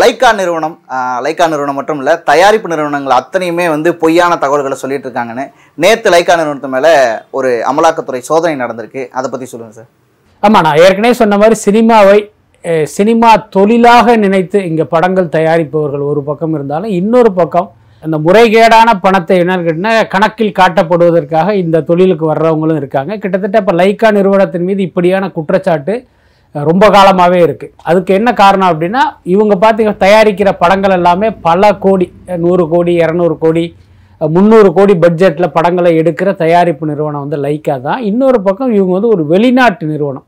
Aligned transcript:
Lyca 0.00 0.30
நிறுவனம் 0.38 0.76
Lyca 1.24 1.44
நிறுவனம் 1.50 1.76
மட்டும் 1.78 2.00
இல்லை 2.00 2.14
தயாரிப்பு 2.30 2.68
நிறுவனங்கள் 2.72 3.16
அத்தனையுமே 3.18 3.66
வந்து 3.74 3.90
பொய்யான 4.00 4.32
தகவல்களை 4.44 4.76
சொல்லிட்டு 4.80 5.06
இருக்காங்கன்னு. 5.08 5.44
நேற்று 5.82 6.08
லைக்கா 6.14 6.34
நிறுவனத்து 6.40 6.70
மேலே 6.74 6.92
ஒரு 7.38 7.50
அமலாக்கத்துறை 7.70 8.20
சோதனை 8.30 8.56
நடந்திருக்கு. 8.62 9.02
அதை 9.18 9.26
பற்றி 9.32 9.46
சொல்லுங்கள் 9.52 9.78
சார். 9.78 9.90
ஆமாம் 10.42 10.64
நான் 10.66 10.80
ஏற்கனவே 10.86 11.16
சொன்ன 11.20 11.38
மாதிரி 11.42 11.58
சினிமாவை 11.66 12.18
சினிமா 12.96 13.30
தொழிலாக 13.56 14.16
நினைத்து 14.22 14.58
இங்கே 14.68 14.84
படங்கள் 14.94 15.34
தயாரிப்பவர்கள் 15.36 16.04
ஒரு 16.12 16.22
பக்கம் 16.28 16.54
இருந்தாலும் 16.56 16.94
இன்னொரு 17.00 17.30
பக்கம் 17.40 17.68
அந்த 18.02 18.16
முறைகேடான 18.26 18.88
பணத்தை 19.04 19.36
என்னன்னு 19.42 19.66
கேட்டினா 19.66 19.92
கணக்கில் 20.14 20.56
காட்டப்படுவதற்காக 20.58 21.54
இந்த 21.62 21.84
தொழிலுக்கு 21.90 22.24
வர்றவங்களும் 22.32 22.80
இருக்காங்க. 22.80 23.12
கிட்டத்தட்ட 23.22 23.62
இப்போ 23.62 23.74
லைக்கா 23.80 24.10
நிறுவனத்தின் 24.18 24.66
மீது 24.68 24.82
இப்படியான 24.88 25.30
குற்றச்சாட்டு 25.36 25.94
ரொம்ப 26.70 26.84
காலமாகவே 26.96 27.38
இருக்குது 27.46 27.72
அதுக்கு 27.90 28.12
என்ன 28.14 28.30
காரணம் 28.32 28.70
அப்படின்னா 28.72 29.02
இவங்க 29.34 29.54
பார்த்திங்க 29.64 29.92
தயாரிக்கிற 30.04 30.50
படங்கள் 30.62 30.94
எல்லாமே 30.98 31.28
பல 31.48 31.72
கோடி 31.84 32.06
நூறு 32.44 32.64
கோடி 32.68 32.92
இரநூறு 33.02 33.34
கோடி 33.38 33.64
முந்நூறு 34.20 34.68
கோடி 34.72 34.94
பட்ஜெட்டில் 34.94 35.54
படங்களை 35.56 35.90
எடுக்கிற 36.00 36.28
தயாரிப்பு 36.44 36.84
நிறுவனம் 36.90 37.24
வந்து 37.24 37.38
லைக்கா 37.46 37.74
தான். 37.80 38.00
இன்னொரு 38.10 38.38
பக்கம் 38.46 38.72
இவங்க 38.76 38.92
வந்து 38.92 39.10
ஒரு 39.14 39.24
வெளிநாட்டு 39.32 39.86
நிறுவனம். 39.86 40.26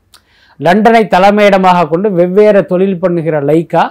லண்டனை 0.59 1.01
தலைமையிடமாக 1.13 1.87
கொண்டு 1.93 2.07
வெவ்வேறு 2.19 2.61
தொழில் 2.71 3.01
பண்ணுகிற 3.03 3.35
லைக்கா 3.49 3.83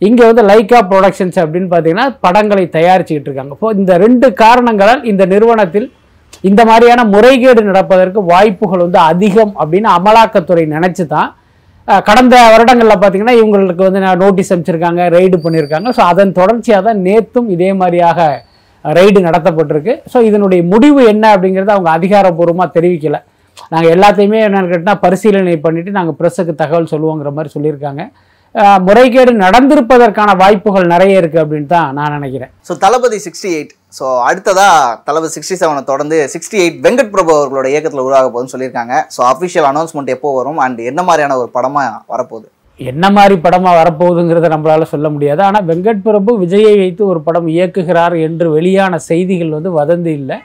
இங்கே 0.00 0.24
வந்து 0.28 0.42
லைக்கா 0.50 0.78
ப்ரொடக்ஷன்ஸ் 0.90 1.38
அப்படின்னு 1.42 1.68
பார்த்தீங்கன்னா 1.72 2.06
படங்களை 2.26 2.64
தயாரிச்சுக்கிட்டு 2.78 3.28
இருக்காங்க. 3.30 3.52
இப்போ 3.56 3.68
இந்த 3.80 3.92
ரெண்டு 4.04 4.28
காரணங்களால் 4.44 5.02
இந்த 5.12 5.26
நிறுவனத்தில் 5.34 5.88
இந்த 6.50 6.62
மாதிரியான 6.70 7.04
முறைகேடு 7.14 7.62
நடப்பதற்கு 7.70 8.20
வாய்ப்புகள் 8.32 8.84
வந்து 8.86 9.00
அதிகம் 9.10 9.52
அப்படின்னு 9.60 9.88
அமலாக்கத்துறை 9.98 10.64
நினச்சி 10.76 11.06
தான் 11.06 11.30
கடந்த 12.08 12.34
வருடங்களில் 12.52 13.00
பார்த்தீங்கன்னா 13.00 13.36
இவங்களுக்கு 13.40 13.82
வந்து 13.88 14.02
நான் 14.04 14.20
நோட்டீஸ் 14.24 14.50
அனுப்பிச்சிருக்காங்க 14.52 15.02
ரெய்டு 15.16 15.36
பண்ணியிருக்காங்க 15.44 15.90
ஸோ 15.96 16.02
அதன் 16.12 16.36
தொடர்ச்சியாக 16.40 16.86
தான் 16.88 17.00
நேற்றும் 17.08 17.48
இதே 17.54 17.70
மாதிரியாக 17.80 18.28
ரெய்டு 18.84 19.18
நடத்தப்பட்டிருக்கு. 19.26 19.92
ஸோ 20.12 20.18
இதனுடைய 20.28 20.60
முடிவு 20.72 21.00
என்ன 21.12 21.24
அப்படிங்கிறத 21.34 21.72
அவங்க 21.76 21.90
அதிகாரப்பூர்வமாக 21.98 22.74
தெரிவிக்கல. 22.76 23.18
நாங்கள் 23.72 23.92
எல்லாத்தையுமே 23.96 24.38
என்னென்னு 24.46 24.70
கேட்டால் 24.72 25.00
பரிசீலனை 25.04 25.56
பண்ணிவிட்டு 25.66 25.96
நாங்கள் 25.98 26.16
ப்ரெஸ்ஸுக்கு 26.20 26.54
தகவல் 26.62 26.90
சொல்லுவோங்கிற 26.92 27.32
மாதிரி 27.36 27.52
சொல்லியிருக்காங்க. 27.56 28.04
முறைகேடு 28.86 29.32
நடந்திருப்பதற்கான 29.44 30.30
வாய்ப்புகள் 30.42 30.90
நிறைய 30.94 31.20
இருக்குது 31.20 31.42
அப்படின்னு 31.44 31.70
தான் 31.76 31.94
நான் 31.98 32.16
நினைக்கிறேன். 32.18 32.52
So 32.68 32.72
Thalapathy 32.84 33.18
sixty 33.26 33.50
eight 33.58 33.72
so 33.96 34.04
அடுத்ததாக 34.28 34.94
தளபதி 35.06 35.30
சிக்ஸ்டி 35.36 35.56
செவனை 35.60 35.82
தொடர்ந்து 35.90 36.18
சிக்ஸ்டி 36.34 36.58
எயிட் 36.62 36.78
வெங்கட் 36.84 37.10
பிரபு 37.14 37.30
அவர்களோட 37.38 37.66
இயக்கத்தில் 37.72 38.04
உருவாக 38.06 38.28
போகுதுன்னு 38.28 38.54
சொல்லியிருக்காங்க. 38.54 38.94
ஸோ 39.14 39.20
அஃபிஷியல் 39.32 39.68
அனௌன்ஸ்மெண்ட் 39.70 40.12
எப்போ 40.16 40.30
வரும்? 40.38 40.60
அண்ட் 40.66 40.80
என்ன 40.90 41.00
மாதிரியான 41.08 41.36
ஒரு 41.42 41.50
படமாக 41.56 41.90
வரப்போகுது? 42.12 42.46
என்ன 42.80 43.04
மாதிரி 43.16 43.34
படமாக 43.46 43.74
வரப்போகுதுங்கிறத 43.80 44.48
நம்மளால 44.54 44.86
சொல்ல 44.92 45.08
முடியாது. 45.14 45.40
ஆனால் 45.48 45.66
வெங்கட் 45.70 46.02
பிரபு 46.06 46.30
விஜயை 46.44 46.74
வைத்து 46.82 47.02
ஒரு 47.12 47.20
படம் 47.26 47.48
இயக்குகிறார் 47.56 48.16
என்று 48.28 48.46
வெளியான 48.56 48.98
செய்திகள் 49.10 49.56
வந்து 49.56 49.72
வதந்தி 49.80 50.12
இல்லை. 50.20 50.38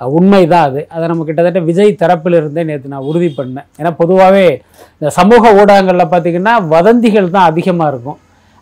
உண்மைதான் 0.00 0.66
அது. 0.68 0.80
அதை 0.94 1.04
நம்ம 1.10 1.24
கிட்டத்தட்ட 1.26 1.60
விஜய் 1.68 1.92
தரப்பில் 2.00 2.38
இருந்தே 2.40 2.62
நேற்று 2.70 2.94
நான் 2.94 3.06
உறுதி 3.10 3.28
பண்ணேன் 3.38 3.66
ஏன்னா 3.80 3.92
பொதுவாகவே 4.00 4.46
இந்த 4.98 5.10
சமூக 5.18 5.52
ஊடகங்களில் 5.60 6.12
பார்த்திங்கன்னா 6.14 6.54
வதந்திகள் 6.74 7.34
தான் 7.36 7.48
அதிகமாக 7.50 7.92
இருக்கும். 7.92 8.18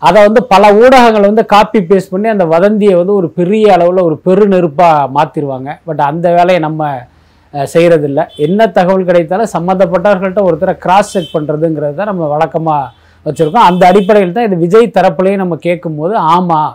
அதை 0.08 0.18
வந்து 0.26 0.40
பல 0.52 0.64
ஊடகங்கள் 0.80 1.28
வந்து 1.30 1.44
காப்பி 1.54 1.80
பேஸ்ட் 1.90 2.12
பண்ணி 2.12 2.28
அந்த 2.34 2.44
வதந்தியை 2.54 2.94
வந்து 3.00 3.14
ஒரு 3.20 3.28
பெரிய 3.38 3.66
அளவில் 3.76 4.06
ஒரு 4.08 4.16
பெரு 4.26 4.44
நெருப்பாக 4.52 5.10
மாற்றிடுவாங்க 5.16 5.70
பட் 5.88 6.02
அந்த 6.10 6.26
வேலையை 6.36 6.60
நம்ம 6.66 6.90
செய்கிறதில்ல 7.72 8.20
என்ன 8.44 8.60
தகவல் 8.78 9.08
கிடைத்தாலும் 9.08 9.50
சம்மந்தப்பட்டவர்கள்ட்ட 9.56 10.42
ஒருத்தரை 10.48 10.74
கிராஸ் 10.84 11.12
செக் 11.14 11.34
பண்ணுறதுங்கிறது 11.34 11.94
தான் 11.98 12.10
நம்ம 12.12 12.28
வழக்கமாக 12.34 12.92
வச்சுருக்கோம். 13.26 13.66
அந்த 13.70 13.82
அடிப்படையில் 13.90 14.34
தான் 14.36 14.46
இது 14.48 14.56
விஜய் 14.64 14.94
தரப்புலையும் 14.96 15.42
நம்ம 15.42 15.56
கேட்கும்போது 15.66 16.14
ஆமாம் 16.34 16.72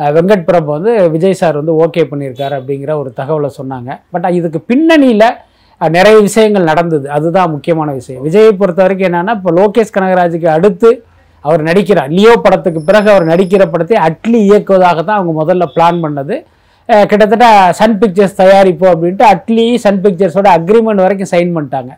வெங்கட் 0.00 0.46
பிரபு 0.46 0.68
வந்து 0.76 0.92
விஜய் 1.14 1.40
சார் 1.40 1.58
வந்து 1.60 1.74
ஓகே 1.84 2.02
பண்ணியிருக்காரு 2.12 2.54
அப்படிங்கிற 2.60 2.92
ஒரு 3.02 3.10
தகவலை 3.18 3.50
சொன்னாங்க. 3.58 3.90
பட் 4.12 4.26
இதுக்கு 4.38 4.60
பின்னணியில் 4.70 5.28
நிறைய 5.80 6.16
விஷயங்கள் 6.28 6.70
நடந்தது. 6.70 7.06
அதுதான் 7.16 7.52
முக்கியமான 7.54 7.92
விஷயம். 7.98 8.22
விஜயை 8.26 8.52
பொறுத்த 8.60 8.80
வரைக்கும் 8.84 9.08
என்னென்னா 9.10 9.34
இப்போ 9.38 9.52
லோகேஷ் 9.60 9.94
கனகராஜுக்கு 9.96 10.48
அடுத்து 10.56 10.90
அவர் 11.44 11.62
நடிக்கிறார். 11.68 12.10
லியோ 12.16 12.34
படத்துக்கு 12.44 12.80
பிறகு 12.88 13.08
அவர் 13.14 13.30
நடிக்கிற 13.32 13.62
படத்தை 13.72 13.96
அட்லி 14.08 14.38
இயக்குவதாக 14.48 14.98
தான் 15.08 15.18
அவங்க 15.18 15.34
முதல்ல 15.40 15.64
பிளான் 15.74 15.98
பண்ணது. 16.04 16.36
கிட்டத்தட்ட 17.10 17.46
சன் 17.80 17.98
பிக்சர்ஸ் 18.00 18.40
தயாரிப்போம் 18.40 18.92
அப்படின்ட்டு 18.94 19.24
அட்லி 19.32 19.66
சன் 19.84 20.00
பிக்சர்ஸோட 20.04 20.48
அக்ரிமெண்ட் 20.58 21.04
வரைக்கும் 21.04 21.30
சைன் 21.34 21.52
பண்ணிட்டாங்க. 21.56 21.92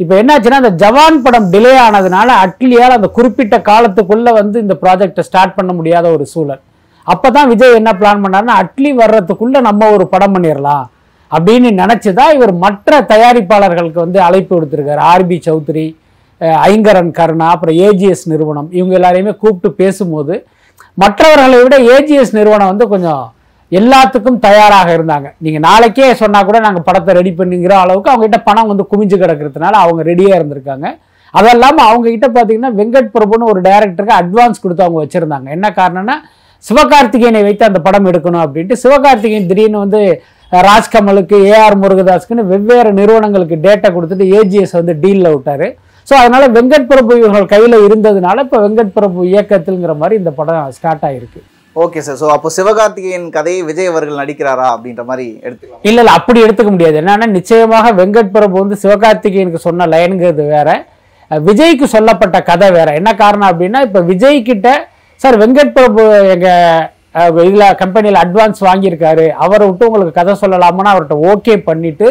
இப்போ 0.00 0.14
என்னாச்சுன்னா 0.20 0.60
அந்த 0.62 0.72
ஜவான் 0.82 1.18
படம் 1.24 1.48
டிலே 1.54 1.72
ஆனதுனால 1.86 2.28
அட்லியால் 2.44 2.96
அந்த 2.98 3.08
குறிப்பிட்ட 3.16 3.56
காலத்துக்குள்ளே 3.70 4.32
வந்து 4.40 4.56
இந்த 4.64 4.74
ப்ராஜெக்டை 4.82 5.24
ஸ்டார்ட் 5.28 5.56
பண்ண 5.58 5.72
முடியாத 5.78 6.06
ஒரு 6.16 6.24
சூழல். 6.32 6.62
அப்போ 7.06 7.28
தான் 7.36 7.50
விஜய் 7.52 7.78
என்ன 7.80 7.90
பிளான் 8.00 8.22
பண்ணாருன்னா 8.24 8.56
அட்லி 8.62 8.90
வர்றதுக்குள்ளே 9.02 9.60
நம்ம 9.68 9.88
ஒரு 9.96 10.04
படம் 10.14 10.34
பண்ணிடலாம் 10.34 10.84
அப்படின்னு 11.30 11.68
நினச்சி 11.82 12.10
தான் 12.20 12.34
இவர் 12.36 12.52
மற்ற 12.64 13.00
தயாரிப்பாளர்களுக்கு 13.12 14.00
வந்து 14.04 14.18
அழைப்பு 14.26 14.52
கொடுத்துருக்காரு 14.54 15.02
ஆர்பி 15.12 15.38
சௌத்ரி 15.46 15.86
ஐங்கரன் 16.70 17.12
கருணா 17.18 17.46
அப்புறம் 17.54 17.76
ஏஜிஎஸ் 17.86 18.24
நிறுவனம் 18.32 18.68
இவங்க 18.78 18.94
எல்லாரையுமே 18.98 19.32
கூப்பிட்டு 19.42 19.78
பேசும்போது 19.82 20.34
மற்றவர்களை 21.02 21.58
விட 21.62 21.76
ஏஜிஎஸ் 21.94 22.34
நிறுவனம் 22.38 22.70
வந்து 22.72 22.86
கொஞ்சம் 22.92 23.22
எல்லாத்துக்கும் 23.72 24.38
தயாராக 24.46 24.88
இருந்தாங்க. 24.96 25.28
நீங்கள் 25.44 25.64
நாளைக்கே 25.66 26.08
சொன்னால் 26.22 26.46
கூட 26.48 26.58
நாங்கள் 26.66 26.84
படத்தை 26.88 27.12
ரெடி 27.18 27.32
பண்ணிங்கிற 27.38 27.74
அளவுக்கு 27.84 28.12
அவங்ககிட்ட 28.12 28.38
பணம் 28.48 28.70
வந்து 28.72 28.84
குமிஞ்சு 28.90 29.16
கிடக்கிறதுனால 29.22 29.74
அவங்க 29.84 30.02
ரெடியாக 30.10 30.38
இருந்திருக்காங்க. 30.38 30.86
அது 31.38 31.48
இல்லாமல் 31.54 31.86
அவங்க 31.90 32.28
பார்த்தீங்கன்னா 32.36 32.70
வெங்கட் 32.80 33.12
பிரபுன்னு 33.14 33.50
ஒரு 33.52 33.60
டைரக்டருக்கு 33.68 34.18
அட்வான்ஸ் 34.20 34.62
கொடுத்து 34.64 34.84
அவங்க 34.86 35.00
வச்சுருந்தாங்க. 35.04 35.48
என்ன 35.56 35.66
காரணம்னா 35.78 36.16
சிவகார்த்திகேயனை 36.64 37.40
வைத்து 37.46 37.64
அந்த 37.68 37.80
படம் 37.86 38.08
எடுக்கணும் 38.10 38.42
அப்படின்ட்டு 38.44 38.76
சிவகார்த்திகேயன் 38.82 39.48
திடீர்னு 39.52 39.82
வந்து 39.84 40.02
ராஜ்கமலுக்கு 40.52 41.36
ஏஆர் 41.52 41.76
முருகதாஸ்க்குன்னு 41.82 42.44
வெவ்வேறு 42.52 42.90
நிறுவனங்களுக்கு 42.98 43.56
டேட்டா 43.66 43.88
கொடுத்துட்டு 43.94 44.26
ஏஜிஎஸ் 44.38 44.76
வந்து 44.80 44.94
டீலில் 45.04 45.32
விட்டார். 45.34 45.66
ஸோ 46.06 46.14
அதனால 46.20 46.44
வெங்கட் 46.54 46.88
பிரபு 46.88 47.12
இவர்கள் 47.18 47.50
கையில் 47.52 47.76
இருந்ததுனால 47.86 48.42
இப்போ 48.46 48.58
வெங்கட் 48.64 48.94
பிரபு 48.94 49.18
இயக்கத்தில்ங்கிற 49.30 49.94
மாதிரி 49.96 50.14
இந்த 50.20 50.30
படம் 50.38 50.70
ஸ்டார்ட் 50.76 51.04
ஆயிருக்கு. 51.08 51.40
ஓகே 51.76 52.00
சார் 52.00 52.18
ஸோ 52.20 52.26
அப்போ 52.34 52.48
சிவகார்த்திகேயன் 52.56 53.28
கதையை 53.36 53.60
விஜய் 53.68 53.90
அவர்கள் 53.90 54.18
நடிக்கிறாரா 54.20 54.66
அப்படின்ற 54.72 55.02
மாதிரி 55.10 55.26
எடுத்துக்கலாம். 55.44 55.82
இல்ல 55.82 56.00
இல்ல 56.02 56.14
அப்படி 56.18 56.38
எடுத்துக்க 56.44 56.70
முடியாது. 56.72 56.96
என்னன்னா 57.02 57.28
நிச்சயமாக 57.36 57.92
வெங்கட் 58.00 58.32
பிரபு 58.34 58.56
வந்து 58.60 58.76
சிவகார்த்திகேயனுக்கு 58.82 59.60
சொன்ன 59.64 59.86
லைனுங்கிறது 59.92 60.46
வேற. 60.54 60.68
விஜய்க்கு 61.30 61.86
சொல்லப்பட்ட 61.94 62.38
கதை 62.48 62.68
வேற. 62.72 62.88
என்ன 63.00 63.10
காரணம் 63.16 63.50
அப்படின்னா 63.50 63.80
இப்ப 63.86 64.00
விஜய் 64.10 64.40
கிட்ட 64.42 64.68
சார் 65.20 65.38
வெங்கட் 65.42 65.76
பிரபு 65.76 66.02
எங்க 66.34 66.48
அஹ், 67.14 67.40
இதுல 67.46 67.64
கம்பெனியில் 67.80 68.20
அட்வான்ஸ் 68.20 68.60
வாங்கியிருக்காரு. 68.66 69.24
அவரை 69.44 69.64
விட்டு 69.66 69.88
உங்களுக்கு 69.88 70.18
கதை 70.18 70.34
சொல்லலாமான்னு 70.40 70.92
அவர்கிட்ட 70.92 71.16
ஓகே 71.30 71.54
பண்ணிட்டு 71.66 72.06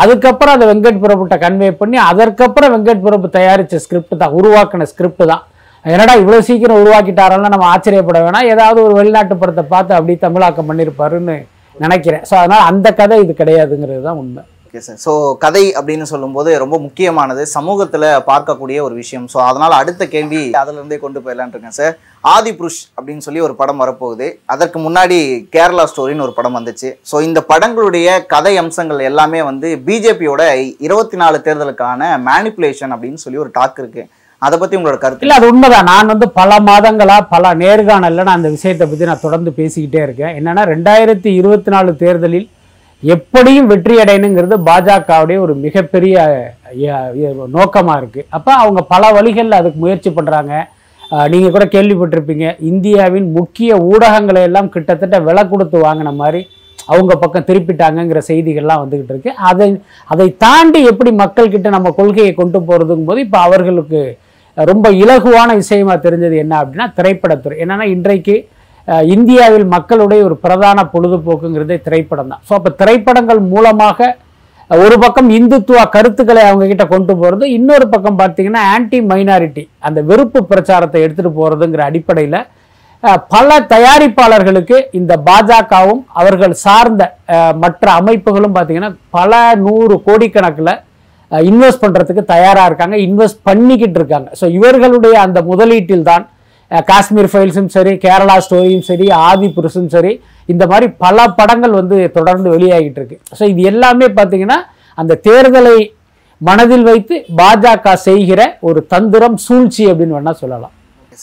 அதுக்கப்புறம் 0.00 0.54
அதை 0.56 0.66
வெங்கட் 0.70 1.00
பிரபுட்ட 1.04 1.36
கன்வே 1.44 1.70
பண்ணி 1.80 1.96
அதற்கப்புறம் 2.10 2.72
வெங்கட் 2.74 3.02
பிரபு 3.06 3.26
தயாரித்த 3.38 3.80
ஸ்கிரிப்ட் 3.84 4.20
தான் 4.22 4.36
உருவாக்கின 4.38 4.86
ஸ்கிரிப்ட் 4.92 5.24
தான். 5.32 5.42
என்னடா 5.84 6.14
இவ்வளோ 6.22 6.38
சீக்கிரம் 6.48 6.80
உருவாக்கிட்டாரெல்லாம் 6.82 7.54
நம்ம 7.54 7.68
ஆச்சரியப்பட 7.74 8.18
வேணாம். 8.26 8.48
ஏதாவது 8.54 8.78
ஒரு 8.86 8.94
வெளிநாட்டு 9.00 9.34
படத்தை 9.42 9.64
பார்த்து 9.74 9.92
அப்படி 9.98 10.14
தமிழாக்கம் 10.26 10.68
பண்ணியிருப்பாருன்னு 10.70 11.36
நினைக்கிறேன். 11.84 12.24
ஸோ 12.30 12.34
அதனால் 12.40 12.66
அந்த 12.70 12.88
கதை 13.00 13.18
இது 13.24 13.34
கிடையாதுங்கிறது 13.40 14.02
தான் 14.08 14.20
உண்மை. 14.22 14.42
Okay 14.74 14.82
sir. 14.84 15.00
ஸோ 15.04 15.12
கதை 15.42 15.62
அப்படின்னு 15.78 16.04
சொல்லும்போது 16.10 16.50
ரொம்ப 16.62 16.76
முக்கியமானது. 16.84 17.42
சமூகத்தில் 17.54 18.06
பார்க்கக்கூடிய 18.28 18.78
ஒரு 18.84 18.94
விஷயம். 19.00 19.26
ஸோ 19.32 19.38
அதனால் 19.48 19.74
அடுத்த 19.78 20.02
கேள்வி 20.14 20.40
அதிலிருந்தே 20.60 20.98
கொண்டு 21.02 21.18
போயிடலான் 21.24 21.50
இருக்கேன் 21.54 21.76
சார். 21.78 21.92
ஆதி 22.34 22.52
புருஷ் 22.58 22.78
அப்படின்னு 22.96 23.24
சொல்லி 23.26 23.40
ஒரு 23.46 23.54
படம் 23.58 23.82
வரப்போகுது. 23.82 24.26
அதற்கு 24.54 24.78
முன்னாடி 24.86 25.18
கேரளா 25.56 25.84
ஸ்டோரின்னு 25.90 26.24
ஒரு 26.26 26.34
படம் 26.38 26.56
வந்துச்சு. 26.58 26.90
ஸோ 27.10 27.18
இந்த 27.26 27.42
படங்களுடைய 27.50 28.14
கதை 28.32 28.54
அம்சங்கள் 28.62 29.06
எல்லாமே 29.10 29.42
வந்து 29.50 29.70
பிஜேபியோட 29.88 30.46
இருபத்தி 30.86 31.18
நாலு 31.24 31.40
தேர்தலுக்கான 31.48 32.08
மேனிப்புலேஷன் 32.30 32.94
அப்படின்னு 32.96 33.22
சொல்லி 33.24 33.42
ஒரு 33.44 33.52
டாக் 33.58 33.82
இருக்குது 33.84 34.08
அதை 34.42 34.56
பற்றி 34.58 34.76
உங்களோட 34.80 34.98
கருத்து? 35.04 35.24
இல்லை 35.26 35.36
அது 35.38 35.52
உண்மைதான். 35.52 35.88
நான் 35.92 36.10
வந்து 36.14 36.28
பல 36.40 36.60
மாதங்களாக 36.70 37.28
பல 37.34 37.54
நேர்காணலில் 37.64 38.26
நான் 38.28 38.40
அந்த 38.40 38.52
விஷயத்தை 38.56 38.88
பற்றி 38.88 39.10
நான் 39.12 39.24
தொடர்ந்து 39.26 39.52
பேசிக்கிட்டே 39.60 40.02
இருக்கேன். 40.06 40.34
என்னென்னா 40.40 40.64
ரெண்டாயிரத்தி 40.74 41.30
இருபத்தி 41.42 41.72
நாலு 41.76 41.92
தேர்தலில் 42.04 42.48
எப்படியும் 43.02 43.70
வெற்றி 43.70 43.94
அடையணுங்கிறது 44.02 44.56
பாஜகவுடைய 44.68 45.38
ஒரு 45.44 45.54
மிகப்பெரிய 45.64 46.16
நோக்கமாக 47.56 48.00
இருக்குது 48.00 48.28
அப்போ 48.36 48.52
அவங்க 48.62 48.80
பல 48.92 49.12
வழிகளில் 49.16 49.60
அதுக்கு 49.60 49.78
முயற்சி 49.84 50.10
பண்ணுறாங்க 50.18 50.52
நீங்கள் 51.32 51.54
கூட 51.54 51.64
கேள்விப்பட்டிருப்பீங்க. 51.72 52.46
இந்தியாவின் 52.70 53.26
முக்கிய 53.38 53.70
ஊடகங்களை 53.90 54.42
எல்லாம் 54.48 54.72
கிட்டத்தட்ட 54.74 55.16
விலை 55.28 55.42
கொடுத்து 55.48 55.78
வாங்கின 55.86 56.12
மாதிரி 56.20 56.40
அவங்க 56.92 57.12
பக்கம் 57.22 57.46
திருப்பிட்டாங்கங்கிற 57.48 58.20
செய்திகள்லாம் 58.28 58.82
வந்துக்கிட்டு 58.82 59.14
இருக்கு. 59.14 59.32
அதை 59.50 59.66
அதை 60.12 60.26
தாண்டி 60.44 60.80
எப்படி 60.90 61.10
மக்கள்கிட்ட 61.22 61.68
நம்ம 61.76 61.92
கொள்கையை 61.98 62.32
கொண்டு 62.40 62.60
போகிறதுங்கும் 62.68 63.10
போது 63.10 63.20
இப்போ 63.26 63.38
அவர்களுக்கு 63.48 64.00
ரொம்ப 64.56 64.86
இலகுவான 65.02 65.50
விஷயமா 65.60 65.94
தெரிஞ்சது 66.06 66.36
என்ன 66.44 66.54
அப்படின்னா 66.62 66.88
திரைப்படத்துறை. 66.98 67.56
என்னன்னா 67.64 67.86
இன்றைக்கு 67.96 68.36
இந்தியாவில் 69.14 69.66
மக்களுடைய 69.74 70.20
ஒரு 70.28 70.36
பிரதான 70.44 70.84
பொழுதுபோக்குங்கிறதே 70.92 71.76
திரைப்படம் 71.86 72.30
தான். 72.32 72.42
ஸோ 72.48 72.52
அப்போ 72.58 72.70
திரைப்படங்கள் 72.80 73.40
மூலமாக 73.52 74.08
ஒரு 74.70 74.96
பக்கம் 75.02 75.28
இந்துத்துவ 75.36 75.78
கருத்துக்களை 75.94 76.42
அவங்க 76.48 76.66
கிட்ட 76.68 76.84
கொண்டு 76.92 77.12
போகிறது 77.20 77.44
இன்னொரு 77.58 77.86
பக்கம் 77.94 78.18
பார்த்தீங்கன்னா 78.20 78.62
ஆன்டி 78.74 78.98
மைனாரிட்டி 79.10 79.64
அந்த 79.88 79.98
வெறுப்பு 80.10 80.40
பிரச்சாரத்தை 80.52 81.00
எடுத்துகிட்டு 81.04 81.38
போகிறதுங்கிற 81.38 81.82
அடிப்படையில் 81.90 82.38
பல 83.34 83.48
தயாரிப்பாளர்களுக்கு 83.72 84.76
இந்த 84.98 85.12
பாஜகவும் 85.28 86.02
அவர்கள் 86.20 86.54
சார்ந்த 86.64 87.02
மற்ற 87.62 87.84
அமைப்புகளும் 88.00 88.54
பார்த்தீங்கன்னா 88.56 88.90
பல 89.18 89.40
நூறு 89.66 89.94
கோடிக்கணக்கில் 90.06 90.74
இன்வெஸ்ட் 91.30 91.82
பண்ணுறதுக்கு 91.84 92.22
தயாராக 92.34 92.68
இருக்காங்க 92.70 92.96
இன்வெஸ்ட் 93.06 93.40
பண்ணிக்கிட்டு 93.48 93.98
இருக்காங்க. 94.00 94.28
ஸோ 94.40 94.46
இவர்களுடைய 94.58 95.14
அந்த 95.26 95.38
முதலீட்டில் 95.50 96.08
தான் 96.10 96.24
காஷ்மீர் 96.90 97.28
ஃபைல்ஸும் 97.32 97.70
சரி 97.76 97.92
கேரளா 98.04 98.36
ஸ்டோரியும் 98.44 98.84
சரி 98.90 99.06
ஆதி 99.28 99.48
புருஷும் 99.56 99.90
சரி 99.94 100.12
இந்த 100.52 100.64
மாதிரி 100.70 100.86
பல 101.04 101.26
படங்கள் 101.38 101.74
வந்து 101.80 101.96
தொடர்ந்து 102.16 102.48
வெளியாகிட்டு 102.54 103.00
இருக்கு. 103.00 103.18
ஸோ 103.38 103.42
இது 103.52 103.62
எல்லாமே 103.72 104.06
பார்த்தீங்கன்னா 104.18 104.58
அந்த 104.98 105.18
தேர்தலை 105.26 105.76
மனதில் 106.48 106.86
வைத்து 106.90 107.16
பாஜக 107.40 107.92
செய்கிற 108.06 108.40
ஒரு 108.68 108.80
தந்திரம் 108.94 109.36
சூழ்ச்சி 109.46 109.84
அப்படின்னு 109.90 110.16
வேணா 110.18 110.34
சொல்லலாம். 110.42 110.72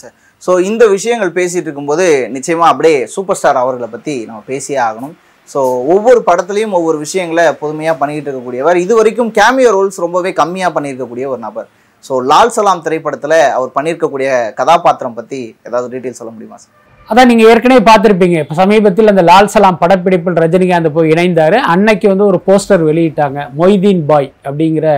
சார் 0.02 0.14
ஸோ 0.46 0.52
இந்த 0.68 0.84
விஷயங்கள் 0.94 1.32
பேசிகிட்டு 1.38 1.68
இருக்கும்போது 1.68 2.06
நிச்சயமா 2.36 2.68
அப்படியே 2.72 3.00
சூப்பர் 3.14 3.38
ஸ்டார் 3.40 3.62
அவர்களை 3.62 3.88
பற்றி 3.96 4.14
நம்ம 4.28 4.40
பேசியே 4.52 4.78
ஆகணும். 4.86 5.14
ஸோ 5.52 5.60
ஒவ்வொரு 5.94 6.20
படத்துலையும் 6.28 6.74
ஒவ்வொரு 6.78 6.98
விஷயங்களை 7.04 7.44
புதுமையாக 7.60 7.96
பண்ணிக்கிட்டு 8.00 8.30
இருக்கக்கூடியவர். 8.30 8.78
இது 8.84 8.94
வரைக்கும் 9.00 9.30
கேமியோ 9.38 9.70
ரோல்ஸ் 9.76 10.04
ரொம்பவே 10.06 10.32
கம்மியாக 10.40 10.74
பண்ணியிருக்கக்கூடிய 10.76 11.26
ஒரு 11.34 11.40
நபர். 11.46 11.68
ஸோ 12.04 12.14
லால் 12.30 12.54
சலாம் 12.56 12.84
திரைப்படத்தில் 12.86 13.38
அவர் 13.56 13.74
பண்ணியிருக்கக்கூடிய 13.76 14.28
கதாபாத்திரம் 14.60 15.16
பற்றி 15.18 15.40
ஏதாவது 15.68 15.90
டீட்டெயில் 15.92 16.18
சொல்ல 16.20 16.32
முடியுமா 16.34 16.58
சார் 16.62 16.76
அதான் 17.10 17.28
நீங்கள் 17.30 17.48
ஏற்கனவே 17.52 17.82
பார்த்துருப்பீங்க. 17.88 18.36
இப்போ 18.42 18.54
சமீபத்தில் 18.62 19.12
அந்த 19.12 19.22
லால் 19.28 19.52
சலாம் 19.54 19.78
படப்பிடிப்பில் 19.80 20.36
ரஜினிகாந்த் 20.42 20.94
போய் 20.96 21.12
இணைந்தார். 21.14 21.56
அன்னைக்கு 21.72 22.06
வந்து 22.12 22.24
ஒரு 22.32 22.38
போஸ்டர் 22.48 22.82
வெளியிட்டாங்க. 22.88 23.38
மொய்தீன் 23.60 24.02
பாய் 24.10 24.28
அப்படிங்கிற 24.48 24.88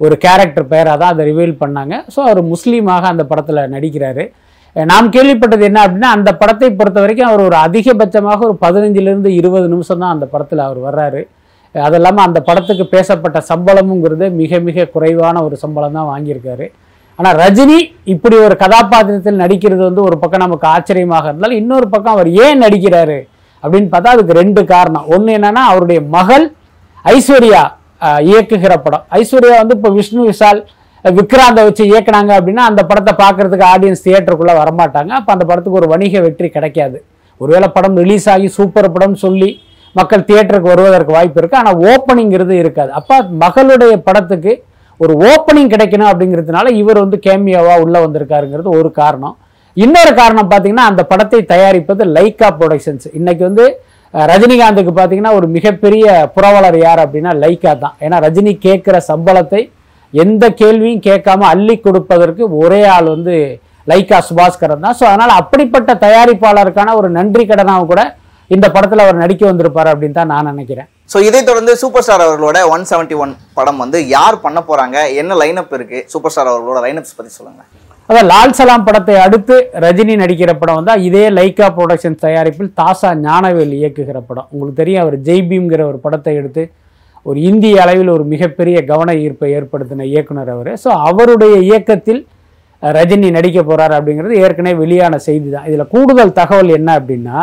ஒரு 0.00 0.14
கேரக்டர் 0.24 0.68
பெயராக 0.72 0.96
தான் 1.00 1.12
அதை 1.14 1.24
ரிவீல் 1.30 1.54
பண்ணாங்க. 1.62 1.94
ஸோ 2.14 2.18
அவர் 2.26 2.40
முஸ்லீமாக 2.52 3.06
அந்த 3.12 3.24
படத்தில் 3.30 3.60
நடிக்கிறாரு. 3.74 4.26
நாம் 4.76 5.06
கேள்விப்பட்டது 5.16 5.64
என்ன 5.68 5.78
அப்படின்னா 5.84 6.10
அந்த 6.16 6.30
படத்தை 6.40 6.68
பொறுத்த 6.80 6.98
வரைக்கும் 7.04 7.28
அவர் 7.30 7.42
ஒரு 7.48 7.56
அதிகபட்சமாக 7.66 8.44
ஒரு 8.48 8.56
பதினஞ்சிலிருந்து 8.64 9.30
இருபது 9.40 9.66
நிமிஷம் 9.74 10.02
தான் 10.02 10.14
அந்த 10.16 10.26
படத்தில் 10.34 10.66
அவர் 10.68 10.80
வர்றாரு. 10.86 11.22
அது 11.74 11.96
இல்லாமல் 11.98 12.26
அந்த 12.26 12.38
படத்துக்கு 12.48 12.84
பேசப்பட்ட 12.94 13.38
சம்பளமுங்கிறது 13.50 14.26
மிக 14.40 14.60
மிக 14.68 14.86
குறைவான 14.94 15.42
ஒரு 15.46 15.56
சம்பளம் 15.62 15.96
தான் 15.98 16.10
வாங்கியிருக்காரு. 16.12 16.66
ஆனால் 17.18 17.36
ரஜினி 17.42 17.78
இப்படி 18.14 18.36
ஒரு 18.46 18.54
கதாபாத்திரத்தில் 18.62 19.40
நடிக்கிறது 19.42 19.82
வந்து 19.88 20.02
ஒரு 20.08 20.16
பக்கம் 20.22 20.44
நமக்கு 20.44 20.66
ஆச்சரியமாக 20.74 21.28
இருந்தாலும் 21.30 21.60
இன்னொரு 21.62 21.86
பக்கம் 21.94 22.14
அவர் 22.16 22.30
ஏன் 22.44 22.62
நடிக்கிறாரு 22.64 23.18
அப்படின்னு 23.62 23.88
பார்த்தா 23.92 24.14
அதுக்கு 24.16 24.38
ரெண்டு 24.42 24.62
காரணம். 24.72 25.06
ஒன்று 25.14 25.36
என்னன்னா 25.38 25.62
அவருடைய 25.70 26.00
மகள் 26.16 26.46
ஐஸ்வர்யா 27.14 27.62
இயக்குகிற 28.30 28.74
படம். 28.84 29.04
ஐஸ்வர்யா 29.20 29.56
வந்து 29.62 29.76
இப்போ 29.78 29.90
விஷ்ணு 29.98 30.24
விஷால் 30.30 30.60
விக்ராந்தை 31.04 31.62
வச்சு 31.66 31.82
இயக்குனாங்க 31.90 32.32
அப்படின்னா 32.38 32.62
அந்த 32.70 32.82
படத்தை 32.90 33.12
பார்க்கறதுக்கு 33.22 33.66
ஆடியன்ஸ் 33.72 34.04
தியேட்டருக்குள்ளே 34.06 34.54
வரமாட்டாங்க. 34.62 35.10
அப்போ 35.18 35.30
அந்த 35.36 35.44
படத்துக்கு 35.50 35.80
ஒரு 35.80 35.88
வணிக 35.94 36.20
வெற்றி 36.26 36.48
கிடைக்காது. 36.56 36.98
ஒருவேளை 37.40 37.68
படம் 37.76 37.98
ரிலீஸ் 38.02 38.26
ஆகி 38.34 38.48
சூப்பர் 38.58 38.94
படம் 38.94 39.16
சொல்லி 39.24 39.50
மக்கள் 39.98 40.26
தியேட்டருக்கு 40.28 40.72
வருவதற்கு 40.72 41.12
வாய்ப்பு 41.16 41.38
இருக்குது 41.40 41.60
ஆனால் 41.60 41.80
ஓப்பனிங்கிறது 41.90 42.54
இருக்காது. 42.62 42.90
அப்போ 42.98 43.16
மகளுடைய 43.42 43.94
படத்துக்கு 44.08 44.52
ஒரு 45.00 45.12
ஓப்பனிங் 45.30 45.72
கிடைக்கணும் 45.74 46.10
அப்படிங்கிறதுனால 46.10 46.68
இவர் 46.80 47.02
வந்து 47.04 47.18
கேமியோவாக 47.26 47.84
உள்ளே 47.84 47.98
வந்திருக்காருங்கிறது 48.04 48.70
ஒரு 48.80 48.90
காரணம். 49.00 49.36
இன்னொரு 49.76 50.12
காரணம் 50.20 50.50
பார்த்தீங்கன்னா 50.50 50.86
அந்த 50.90 51.02
படத்தை 51.10 51.40
தயாரிப்பது 51.52 52.04
லைக்கா 52.16 52.48
ப்ரொடக்ஷன்ஸ் 52.60 53.08
இன்னைக்கு 53.18 53.44
வந்து 53.48 53.66
ரஜினிகாந்துக்கு 54.14 54.92
பார்த்தீங்கன்னா 54.98 55.32
ஒரு 55.38 55.46
மிகப்பெரிய 55.56 56.04
புரவலர் 56.36 56.78
யார் 56.84 57.02
அப்படின்னா 57.04 57.32
லைக்கா 57.42 57.72
தான். 57.84 57.96
ஏன்னா 58.04 58.16
ரஜினி 58.26 58.52
கேட்குற 58.66 58.96
சம்பளத்தை 59.10 59.60
எந்த 60.12 60.44
கேள்வியும் 60.60 61.02
கேட்காம 61.08 61.46
அள்ளி 61.54 61.76
கொடுப்பதற்கு 61.86 62.44
ஒரே 62.62 62.80
ஆள் 62.94 63.08
வந்து 63.14 63.34
லைக்கா 63.90 64.18
சுபாஸ்கரன் 64.28 64.84
தான். 64.86 64.96
ஸோ 65.00 65.04
அதனால் 65.10 65.38
அப்படிப்பட்ட 65.40 65.92
தயாரிப்பாளருக்கான 66.06 66.94
ஒரு 67.00 67.10
நன்றி 67.18 67.44
கடனாகவும் 67.50 67.90
கூட 67.92 68.02
இந்த 68.56 68.66
படத்தில் 68.74 69.04
அவர் 69.04 69.22
நடிக்க 69.22 69.42
வந்திருப்பார் 69.50 69.90
அப்படின்னு 69.92 70.18
தான் 70.18 70.32
நான் 70.34 70.48
நினைக்கிறேன். 70.52 70.88
ஸோ 71.12 71.18
இதை 71.28 71.40
தொடர்ந்து 71.48 71.72
சூப்பர் 71.82 72.04
ஸ்டார் 72.04 72.24
அவர்களோட 72.26 72.58
ஒன் 72.74 72.86
செவன்ட்டி 72.90 73.16
ஒன் 73.24 73.32
படம் 73.58 73.82
வந்து 73.84 73.98
யார் 74.16 74.36
பண்ண 74.44 74.58
போறாங்க? 74.68 74.96
என்ன 75.20 75.34
லைனப் 75.42 75.74
இருக்கு? 75.78 75.98
சூப்பர் 76.12 76.32
ஸ்டார் 76.34 76.50
அவர்களோட 76.52 76.80
லைனப்ஸ் 76.86 77.16
பற்றி 77.18 77.32
சொல்லுங்க. 77.38 77.62
அதான் 78.08 78.28
லால் 78.32 78.54
சலாம் 78.58 78.84
படத்தை 78.86 79.14
அடுத்து 79.24 79.56
ரஜினி 79.84 80.14
நடிக்கிற 80.22 80.50
படம் 80.60 80.78
வந்து 80.78 80.94
இதே 81.08 81.24
லைக்கா 81.38 81.66
ப்ரொடக்ஷன்ஸ் 81.78 82.22
தயாரிப்பில் 82.26 82.70
தாசா 82.80 83.10
ஞானவேல் 83.26 83.74
இயக்குகிற 83.80 84.18
படம். 84.28 84.48
உங்களுக்கு 84.52 84.80
தெரியும் 84.82 85.02
அவர் 85.04 85.16
ஜெய்பீம்ங்கிற 85.26 85.82
ஒரு 85.90 85.98
படத்தை 86.06 86.34
எடுத்து 86.40 86.62
ஒரு 87.26 87.38
இந்திய 87.50 87.82
அளவில் 87.84 88.10
ஒரு 88.16 88.24
மிகப்பெரிய 88.32 88.78
கவன 88.90 89.14
ஈர்ப்பை 89.24 89.50
ஏற்படுத்தின 89.58 90.06
இயக்குனர் 90.12 90.52
அவர். 90.54 90.72
ஸோ 90.84 90.88
அவருடைய 91.08 91.54
இயக்கத்தில் 91.68 92.20
ரஜினி 92.82 93.28
நடிக்க 93.36 93.60
போறார் 93.70 93.94
அப்படிங்கிறது 93.98 94.34
ஏற்கனவே 94.42 94.76
வெளியான 94.82 95.14
செய்தி 95.28 95.48
தான். 95.54 95.68
இதில் 95.70 95.90
கூடுதல் 95.94 96.36
தகவல் 96.40 96.76
என்ன 96.78 96.90
அப்படின்னா 96.98 97.38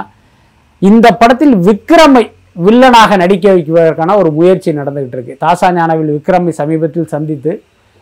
இந்த 0.82 1.08
படத்தில் 1.22 1.56
விக்ரமை 1.68 2.24
வில்லனாக 2.66 3.18
நடிக்க 3.22 3.46
வைப்பதற்கான 3.54 4.16
ஒரு 4.22 4.30
முயற்சி 4.38 4.70
நடந்துகிட்டு 4.80 5.18
இருக்கு. 5.18 5.34
தாசா 5.44 5.68
ஞானவில் 5.78 6.12
விக்ரமை 6.18 6.52
சமீபத்தில் 6.60 7.12
சந்தித்து 7.14 7.52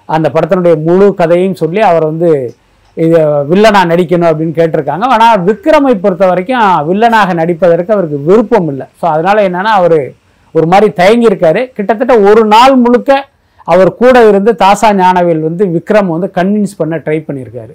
அந்த 0.09 0.27
படத்தினுடைய 0.35 0.75
முழு 0.87 1.07
கதையும் 1.21 1.59
சொல்லி 1.61 1.81
அவர் 1.89 2.05
வந்து 2.11 2.29
இது 2.97 3.19
வில்லனா 3.51 3.81
நடிக்கணும் 3.91 4.29
அப்படின்னு 4.31 4.57
கேட்டிருக்காங்க. 4.57 5.05
ஆனால் 5.15 5.43
விக்ரமை 5.47 5.93
பொறுத்த 6.03 6.25
வரைக்கும் 6.31 6.65
வில்லனாக 6.89 7.33
நடிப்பதற்கு 7.41 7.95
அவருக்கு 7.95 8.19
விருப்பம் 8.27 8.67
இல்லை. 8.73 8.85
ஸோ 8.99 9.05
அதனால 9.13 9.37
என்னென்னா 9.49 9.71
அவர் 9.81 9.99
ஒரு 10.55 10.67
மாதிரி 10.71 10.89
தயங்கியிருக்காரு. 10.99 11.61
கிட்டத்தட்ட 11.77 12.15
ஒரு 12.29 12.43
நாள் 12.55 12.75
முழுக்க 12.83 13.11
அவர் 13.67 13.89
கூட 14.01 14.17
இருந்து 14.29 14.51
தாசா 14.61 14.89
ஞானவேல் 15.01 15.41
வந்து 15.47 15.63
விக்ரம் 15.75 16.13
வந்து 16.15 16.29
கன்வின்ஸ் 16.37 16.79
பண்ண 16.81 16.95
ட்ரை 17.05 17.17
பண்ணியிருக்காரு. 17.27 17.73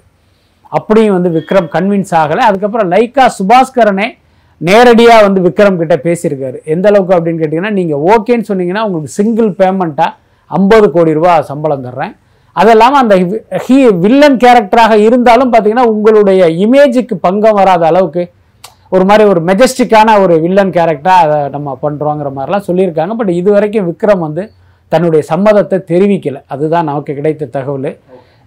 அப்படியும் 0.77 1.15
வந்து 1.17 1.29
விக்ரம் 1.37 1.69
கன்வின்ஸ் 1.75 2.13
ஆகலை. 2.21 2.43
அதுக்கப்புறம் 2.49 2.89
லைக்கா 2.95 3.25
சுபாஸ்கரனே 3.37 4.07
நேரடியாக 4.59 5.27
வந்து 5.27 5.41
விக்ரம் 5.41 5.75
கிட்ட 5.75 5.95
பேசியிருக்காரு. 5.95 6.63
எந்த 6.63 6.87
அளவுக்கு 6.87 7.15
அப்படின்னு 7.15 7.35
கேட்டிங்கன்னா 7.35 7.71
நீங்கள் 7.71 7.97
ஓகேன்னு 7.97 8.43
சொன்னீங்கன்னா 8.47 8.79
உங்களுக்கு 8.79 9.07
சிங்கிள் 9.07 9.49
பேமெண்ட்டாக 9.49 10.13
ஐம்பது 10.45 10.91
கோடி 10.91 11.13
ரூபா 11.13 11.41
சம்பளம் 11.41 11.83
தர்றேன். 11.83 12.17
அது 12.51 12.71
இல்லாமல் 12.71 13.01
அந்த 13.01 13.15
வி- 13.15 13.59
ஹீ 13.67 13.97
வில்லன் 13.99 14.37
கேரக்டராக 14.37 14.95
இருந்தாலும் 14.95 15.53
பார்த்தீங்கன்னா 15.53 15.83
உங்களுடைய 15.83 16.67
இமேஜுக்கு 16.67 17.13
பங்கம் 17.21 17.53
வராத 17.53 17.85
அளவுக்கு 17.85 18.31
ஒரு 18.89 19.05
மாதிரி 19.05 19.29
ஒரு 19.29 19.43
மெஜஸ்டிக்கான 19.43 20.21
ஒரு 20.21 20.39
வில்லன் 20.39 20.69
கேரக்டராக 20.69 21.07
அதை 21.07 21.49
நம்ம 21.49 21.77
பண்ணுறோங்கிற 21.81 22.31
மாதிரிலாம் 22.35 22.61
சொல்லியிருக்காங்க. 22.67 23.13
பட் 23.13 23.29
இது 23.29 23.51
வரைக்கும் 23.51 23.91
விக்ரம் 23.91 24.19
வந்து 24.19 24.51
தன்னுடைய 24.87 25.25
சம்மதத்தை 25.35 25.81
தெரிவிக்கலை. 25.91 26.43
அதுதான் 26.47 26.85
நமக்கு 26.85 27.13
கிடைத்த 27.13 27.45
தகவல். 27.45 27.97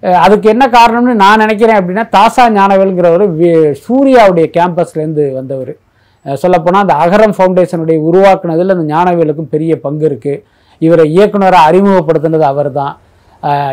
அதுக்கு 0.00 0.48
என்ன 0.48 0.66
காரணம்னு 0.66 1.14
நான் 1.14 1.38
நினைக்கிறேன் 1.38 1.76
அப்படின்னா 1.76 2.08
தாசா 2.16 2.48
ஞானவேல்ங்கிறவர் 2.50 3.30
வி- 3.38 3.74
சூர்யாவுடைய 3.88 4.52
கேம்பஸ்லேருந்து 4.56 5.32
வந்தவர். 5.32 5.76
சொல்லப்போனால் 6.24 6.84
அந்த 6.84 6.94
அகரம் 6.94 7.36
ஃபவுண்டேஷனுடைய 7.36 7.98
உருவாக்குனதில் 8.00 8.74
அந்த 8.74 8.84
ஞானவேலுக்கும் 8.92 9.48
பெரிய 9.48 9.72
பங்கு 9.76 10.04
இருக்குது 10.10 10.42
இவரை 10.80 11.04
இயக்குனராக 11.10 11.68
அறிமுகப்படுத்தினது 11.68 12.44
அவர் 12.44 12.70
தான் 12.72 12.94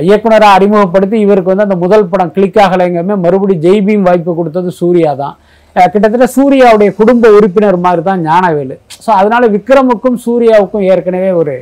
இயக்குனராக 0.01 0.57
அறிமுகப்படுத்தி 0.57 1.17
இவருக்கு 1.19 1.51
வந்து 1.51 1.65
அந்த 1.67 1.75
முதல் 1.75 2.09
படம் 2.09 2.31
கிளிக் 2.31 2.59
ஆகலைங்கமே 2.59 3.15
மறுபடியும் 3.15 3.63
ஜெய்பீம் 3.65 4.05
வாய்ப்பு 4.07 4.31
கொடுத்தது 4.35 4.69
சூர்யா 4.81 5.11
தான் 5.15 5.35
கிட்டத்தட்ட 5.75 6.27
சூர்யாவுடைய 6.27 6.89
குடும்ப 6.95 7.27
உறுப்பினர் 7.29 7.77
மாதிரி 7.77 8.01
தான் 8.01 8.21
ஞானவேலு. 8.21 8.75
ஸோ 9.05 9.09
அதனால் 9.11 9.45
விக்ரமுக்கும் 9.49 10.17
சூர்யாவுக்கும் 10.25 10.85
ஏற்கனவே 10.91 11.31
ஒரு 11.31 11.55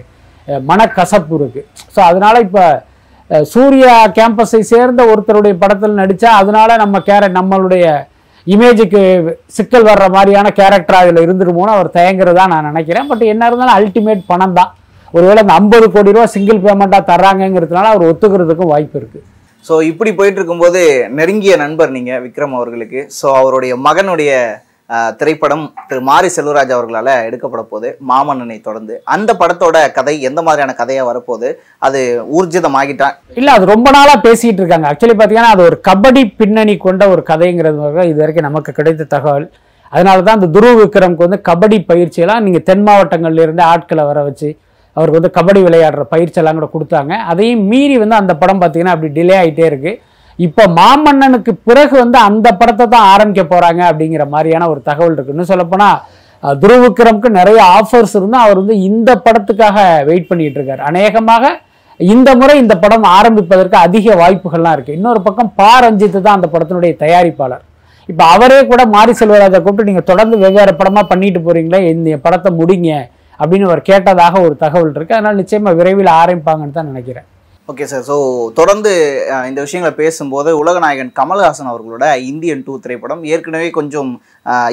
மனக்கசப்பு 0.48 1.34
இருக்குது 1.40 1.66
ஸோ 1.96 2.00
அதனால் 2.02 2.38
இப்போ 2.42 2.66
சூர்யா 3.46 3.94
கேம்பஸை 4.18 4.62
சேர்ந்த 4.74 5.02
ஒருத்தருடைய 5.12 5.56
படத்தில் 5.58 6.00
நடித்தா 6.02 6.30
அதனால் 6.34 6.74
நம்ம 6.78 7.00
கேர 7.00 7.28
நம்மளுடைய 7.30 7.86
இமேஜுக்கு 8.48 9.02
சிக்கல் 9.56 9.88
வர்ற 9.88 10.06
மாதிரியான 10.10 10.52
கேரக்டர் 10.60 11.00
அதில் 11.00 11.24
இருந்துருமோன்னு 11.26 11.76
அவர் 11.78 11.96
தயங்குறதா 11.96 12.44
நான் 12.54 12.70
நினைக்கிறேன். 12.72 13.08
பட் 13.08 13.24
என்ன 13.34 13.48
இருந்தாலும் 13.50 13.78
அல்டிமேட் 13.80 14.22
பணம் 14.32 14.58
தான் 14.60 14.72
ஒருவேளை 15.14 15.40
அந்த 15.44 15.54
ஐம்பது 15.54 15.86
கோடி 15.92 16.14
ரூபா 16.16 16.28
சிங்கிள் 16.36 16.64
பேமெண்ட்டாக 16.66 17.04
தர்றாங்கங்கிறதுனால 17.12 17.92
அவர் 17.94 18.10
ஒத்துக்கிறதுக்கும் 18.12 18.72
வாய்ப்பு 18.74 18.98
இருக்குது 19.02 19.26
ஸோ 19.66 19.76
இப்படி 19.92 20.12
போயிட்டு 20.18 20.40
இருக்கும்போது 20.40 20.82
நெருங்கிய 21.18 21.54
நண்பர் 21.64 21.94
நீங்க 21.96 22.12
விக்ரம் 22.26 22.56
அவர்களுக்கு. 22.58 23.00
ஸோ 23.20 23.28
அவருடைய 23.40 23.74
மகனுடைய 23.88 24.32
திரைப்படம் 25.20 25.64
திரு 25.88 26.02
மாரி 26.10 26.30
செல்வராஜ் 26.36 26.72
அவர்களால் 26.76 27.10
எடுக்கப்பட 27.28 27.62
போகுது. 27.72 27.90
மாமன்னனை 28.10 28.58
தொடர்ந்து. 28.68 28.94
அந்த 29.16 29.32
படத்தோட 29.42 29.78
கதை 29.98 30.14
எந்த 30.30 30.42
மாதிரியான 30.48 30.76
கதையாக 30.82 31.08
வரப்போகுது? 31.10 31.50
அது 31.88 32.00
ஊர்ஜிதமாகிட்டா? 32.38 33.08
இல்லை 33.40 33.54
அது 33.58 33.66
ரொம்ப 33.74 33.88
நாளாக 33.98 34.20
பேசிகிட்டு 34.28 34.62
இருக்காங்க. 34.64 34.88
ஆக்சுவலி 34.92 35.16
பார்த்தீங்கன்னா 35.22 35.54
அது 35.56 35.66
ஒரு 35.70 35.80
கபடி 35.90 36.24
பின்னணி 36.42 36.76
கொண்ட 36.86 37.10
ஒரு 37.16 37.24
கதைங்கிறது 37.32 38.08
இது 38.12 38.20
வரைக்கும் 38.24 38.48
நமக்கு 38.50 38.78
கிடைத்த 38.80 39.10
தகவல். 39.16 39.48
அதனால 39.92 40.24
தான் 40.28 40.38
அந்த 40.40 40.50
துருவ 40.56 40.72
விக்ரம்க்கு 40.80 41.28
வந்து 41.28 41.42
கபடி 41.50 41.78
பயிற்சியெல்லாம் 41.92 42.46
நீங்கள் 42.48 42.66
தென் 42.70 42.88
மாவட்டங்கள்ல 42.88 43.46
இருந்து 43.48 43.64
ஆட்களை 43.74 44.06
வர 44.12 44.22
வச்சு 44.30 44.50
அவருக்கு 44.98 45.20
வந்து 45.20 45.36
கபடி 45.38 45.60
விளையாடுற 45.66 46.04
பயிற்சியெல்லாம் 46.14 46.58
கூட 46.60 46.68
கொடுத்தாங்க. 46.74 47.14
அதையும் 47.32 47.64
மீறி 47.72 47.96
வந்து 48.04 48.22
அந்த 48.22 48.34
படம் 48.42 48.62
பார்த்தீங்கன்னா 48.62 48.96
அப்படி 48.96 49.10
டிலே 49.18 49.36
ஆகிட்டே 49.42 49.66
இருக்குது 49.72 50.00
இப்போ 50.46 50.64
மாமன்னனுக்கு 50.80 51.52
பிறகு 51.68 51.96
வந்து 52.04 52.18
அந்த 52.30 52.48
படத்தை 52.60 52.86
தான் 52.96 53.08
ஆரம்பிக்க 53.14 53.44
போகிறாங்க 53.44 53.82
அப்படிங்கிற 53.92 54.24
மாதிரியான 54.34 54.68
ஒரு 54.74 54.82
தகவல் 54.90 55.16
இருக்கு. 55.16 55.34
இன்னும் 55.36 55.52
சொல்லப்போனால் 55.52 56.58
துருவிக்ரம்க்கு 56.64 57.30
நிறைய 57.38 57.60
ஆஃபர்ஸ் 57.78 58.14
இருந்தால் 58.20 58.44
அவர் 58.46 58.60
வந்து 58.62 58.76
இந்த 58.90 59.12
படத்துக்காக 59.26 59.78
வெயிட் 60.10 60.28
பண்ணிட்டு 60.32 60.60
இருக்காரு. 60.60 60.82
அநேகமாக 60.90 61.46
இந்த 62.00 62.30
முறை 62.40 62.56
இந்த 62.64 62.76
படம் 62.84 63.08
ஆரம்பிப்பதற்கு 63.18 63.78
அதிக 63.86 64.16
வாய்ப்புகள்லாம் 64.20 64.76
இருக்கு. 64.78 64.98
இன்னொரு 65.00 65.22
பக்கம் 65.28 65.50
பா. 65.60 65.72
ரஞ்சித் 65.86 66.18
தான் 66.28 66.38
அந்த 66.38 66.50
படத்தினுடைய 66.52 66.94
தயாரிப்பாளர். 67.04 67.64
இப்போ 68.12 68.24
அவரே 68.34 68.60
கூட 68.72 68.82
மாரி 68.96 69.14
செல்வராஜை 69.22 69.60
கூப்பிட்டு 69.62 69.90
நீங்கள் 69.90 70.10
தொடர்ந்து 70.12 70.36
வெவ்வேறு 70.44 70.74
படமாக 70.82 71.06
பண்ணிட்டு 71.14 71.40
போறீங்களே 71.48 71.80
இந்த 71.94 72.20
படத்தை 72.28 72.52
முடிங்க 72.60 72.92
அப்படின்னு 73.40 73.68
அவர் 73.70 73.82
கேட்டதாக 73.90 74.44
ஒரு 74.46 74.56
தகவல் 74.66 74.94
இருக்கு. 74.98 75.18
அதனால 75.18 75.40
நிச்சயமா 75.42 75.74
விரைவில் 75.80 76.12
ஆரம்பிப்பாங்கன்னு 76.22 76.78
தான் 76.78 76.90
நினைக்கிறேன். 76.94 77.28
ஓகே 77.72 77.86
சார் 77.92 78.04
ஸோ 78.10 78.16
தொடர்ந்து 78.58 78.92
இந்த 79.48 79.60
விஷயங்களை 79.64 79.94
பேசும்போது 79.96 80.50
உலகநாயகன் 80.60 81.10
கமல்ஹாசன் 81.20 81.70
அவர்களோட 81.72 82.06
இந்தியன் 82.30 82.64
டூ 82.68 82.74
திரைப்படம் 82.84 83.22
ஏற்கனவே 83.32 83.68
கொஞ்சம் 83.78 84.12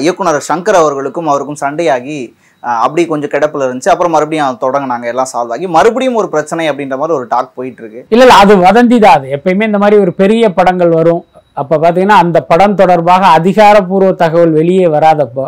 இயக்குனர் 0.03 0.39
சங்கர் 0.49 0.79
அவர்களுக்கும் 0.81 1.29
அவருக்கும் 1.31 1.59
சண்டையாகி 1.63 2.19
அப்படி 2.63 3.01
கொஞ்சம் 3.09 3.31
கிடப்பில் 3.33 3.65
இருந்துச்சு. 3.65 3.91
அப்புறம் 3.93 4.15
மறுபடியும் 4.15 4.61
தொடங்கினாங்க 4.63 5.07
எல்லாம் 5.11 5.29
சால்வ் 5.31 5.53
ஆகி. 5.55 5.65
மறுபடியும் 5.75 6.19
ஒரு 6.21 6.29
பிரச்சனை 6.35 6.63
அப்படின்ற 6.71 6.95
மாதிரி 7.01 7.17
ஒரு 7.19 7.27
டாக் 7.33 7.51
போயிட்டு 7.57 7.81
இருக்கு. 7.83 8.01
இல்லை 8.13 8.25
இல்லை. 8.25 8.37
அது 8.43 8.53
வதந்தி 8.65 8.97
தான். 9.03 9.17
அது 9.19 9.27
எப்பயுமே 9.37 9.69
இந்த 9.69 9.81
மாதிரி 9.83 9.99
ஒரு 10.05 10.13
பெரிய 10.21 10.53
படங்கள் 10.59 10.97
வரும். 10.99 11.21
அப்போ 11.61 11.75
பார்த்தீங்கன்னா 11.83 12.17
அந்த 12.23 12.37
படம் 12.51 12.79
தொடர்பாக 12.81 13.23
அதிகாரப்பூர்வ 13.39 14.09
தகவல் 14.23 14.57
வெளியே 14.59 14.87
வராதப்போ 14.97 15.45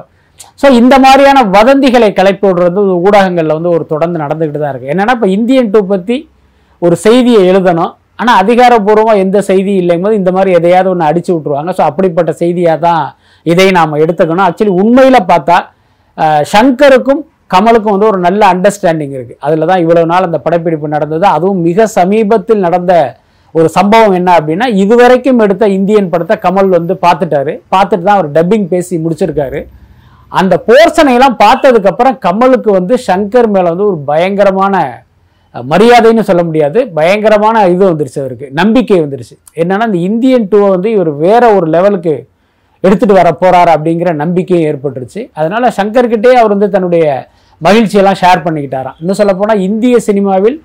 ஸோ 0.61 0.67
இந்த 0.79 0.95
மாதிரியான 1.03 1.39
வதந்திகளை 1.55 2.09
கிளப்பி 2.19 2.45
விடுறது 2.47 2.81
வந்து 3.57 3.69
ஒரு 3.75 3.85
தொடர்ந்து 3.93 4.17
நடந்துக்கிட்டு 4.23 4.61
தான் 4.61 4.73
இருக்குது 4.73 4.93
என்னென்னா 4.93 5.15
இப்போ 5.17 5.29
இந்தியன் 5.37 5.71
டூ 5.73 5.79
பற்றி 5.93 6.17
ஒரு 6.85 6.95
செய்தியை 7.05 7.41
எழுதணும். 7.51 7.93
ஆனால் 8.21 8.37
அதிகாரப்பூர்வமாக 8.41 9.23
எந்த 9.23 9.37
செய்தி 9.49 9.73
இல்லைங்கும் 9.81 10.07
போது 10.07 10.19
இந்த 10.21 10.31
மாதிரி 10.35 10.51
எதையாவது 10.59 10.89
ஒன்று 10.91 11.07
அடிச்சு 11.09 11.31
விட்ருவாங்க 11.33 11.71
ஸோ 11.77 11.83
அப்படிப்பட்ட 11.89 12.31
செய்தியாக 12.41 12.79
தான் 12.85 13.03
இதை 13.51 13.67
நாம் 13.79 13.99
எடுத்துக்கணும். 14.03 14.45
ஆக்சுவலி 14.49 14.73
உண்மையில் 14.83 15.27
பார்த்தா 15.31 15.57
ஷங்கருக்கும் 16.53 16.53
சங்கருக்கும் 16.53 17.21
கமலுக்கும் 17.53 17.93
வந்து 17.95 18.09
ஒரு 18.11 18.19
நல்ல 18.25 18.41
அண்டர்ஸ்டாண்டிங் 18.53 19.13
இருக்குது 19.17 19.39
அதில் 19.45 19.67
தான் 19.69 19.81
இவ்வளவு 19.83 20.09
நாள் 20.11 20.27
அந்த 20.27 20.39
படப்பிடிப்பு 20.45 20.87
நடந்தது. 20.95 21.25
அதுவும் 21.35 21.61
மிக 21.67 21.85
சமீபத்தில் 21.97 22.65
நடந்த 22.65 22.93
ஒரு 23.55 23.67
சம்பவம் 23.75 24.15
என்ன 24.19 24.29
அப்படின்னா 24.39 24.65
இதுவரைக்கும் 24.83 25.41
எடுத்த 25.45 25.67
இந்தியன் 25.77 26.09
படத்தை 26.13 26.35
கமல் 26.45 26.75
வந்து 26.77 26.93
பார்த்துட்டாரு. 27.05 27.53
பார்த்துட்டு 27.73 28.05
தான் 28.07 28.17
அவர் 28.19 28.29
டப்பிங் 28.37 28.67
பேசி 28.73 28.99
முடிச்சிருக்காரு. 29.03 29.61
அந்த 30.39 30.53
போர்ஷனையெல்லாம் 30.67 31.37
பார்த்ததுக்கப்புறம் 31.45 32.17
கமலுக்கு 32.25 32.69
வந்து 32.79 32.95
சங்கர் 33.07 33.49
மேலே 33.55 33.67
வந்து 33.73 33.87
ஒரு 33.91 33.99
பயங்கரமான 34.09 34.75
மரியாதைன்னு 35.71 36.23
சொல்ல 36.29 36.41
முடியாது. 36.47 36.79
பயங்கரமான 36.99 37.65
இது 37.73 37.83
வந்துருச்சு 37.89 38.19
அவருக்கு. 38.23 38.47
நம்பிக்கை 38.61 38.99
வந்துருச்சு. 39.03 39.35
என்னன்னா 39.61 39.87
இந்த 39.89 39.99
இந்தியன் 40.09 40.47
டூவை 40.51 40.69
வந்து 40.75 40.89
இவர் 40.95 41.11
வேற 41.25 41.43
ஒரு 41.57 41.67
லெவலுக்கு 41.75 42.15
எடுத்துட்டு 42.83 43.15
வர 43.19 43.29
போறாரு 43.41 43.71
அப்படிங்கிற 43.75 44.09
நம்பிக்கையும் 44.23 44.65
ஏற்பட்டுருச்சு. 44.69 45.21
அதனால 45.39 45.71
சங்கர்கிட்டே 45.79 46.33
அவர் 46.41 46.53
வந்து 46.55 46.69
தன்னுடைய 46.75 47.05
மகிழ்ச்சியெல்லாம் 47.61 48.19
ஷேர் 48.23 48.43
பண்ணிக்கிட்டாராம். 48.45 48.97
இன்னும் 49.01 49.19
சொல்லப்போனால் 49.21 49.63
இந்திய 49.69 49.97
சினிமாவில் 50.09 50.57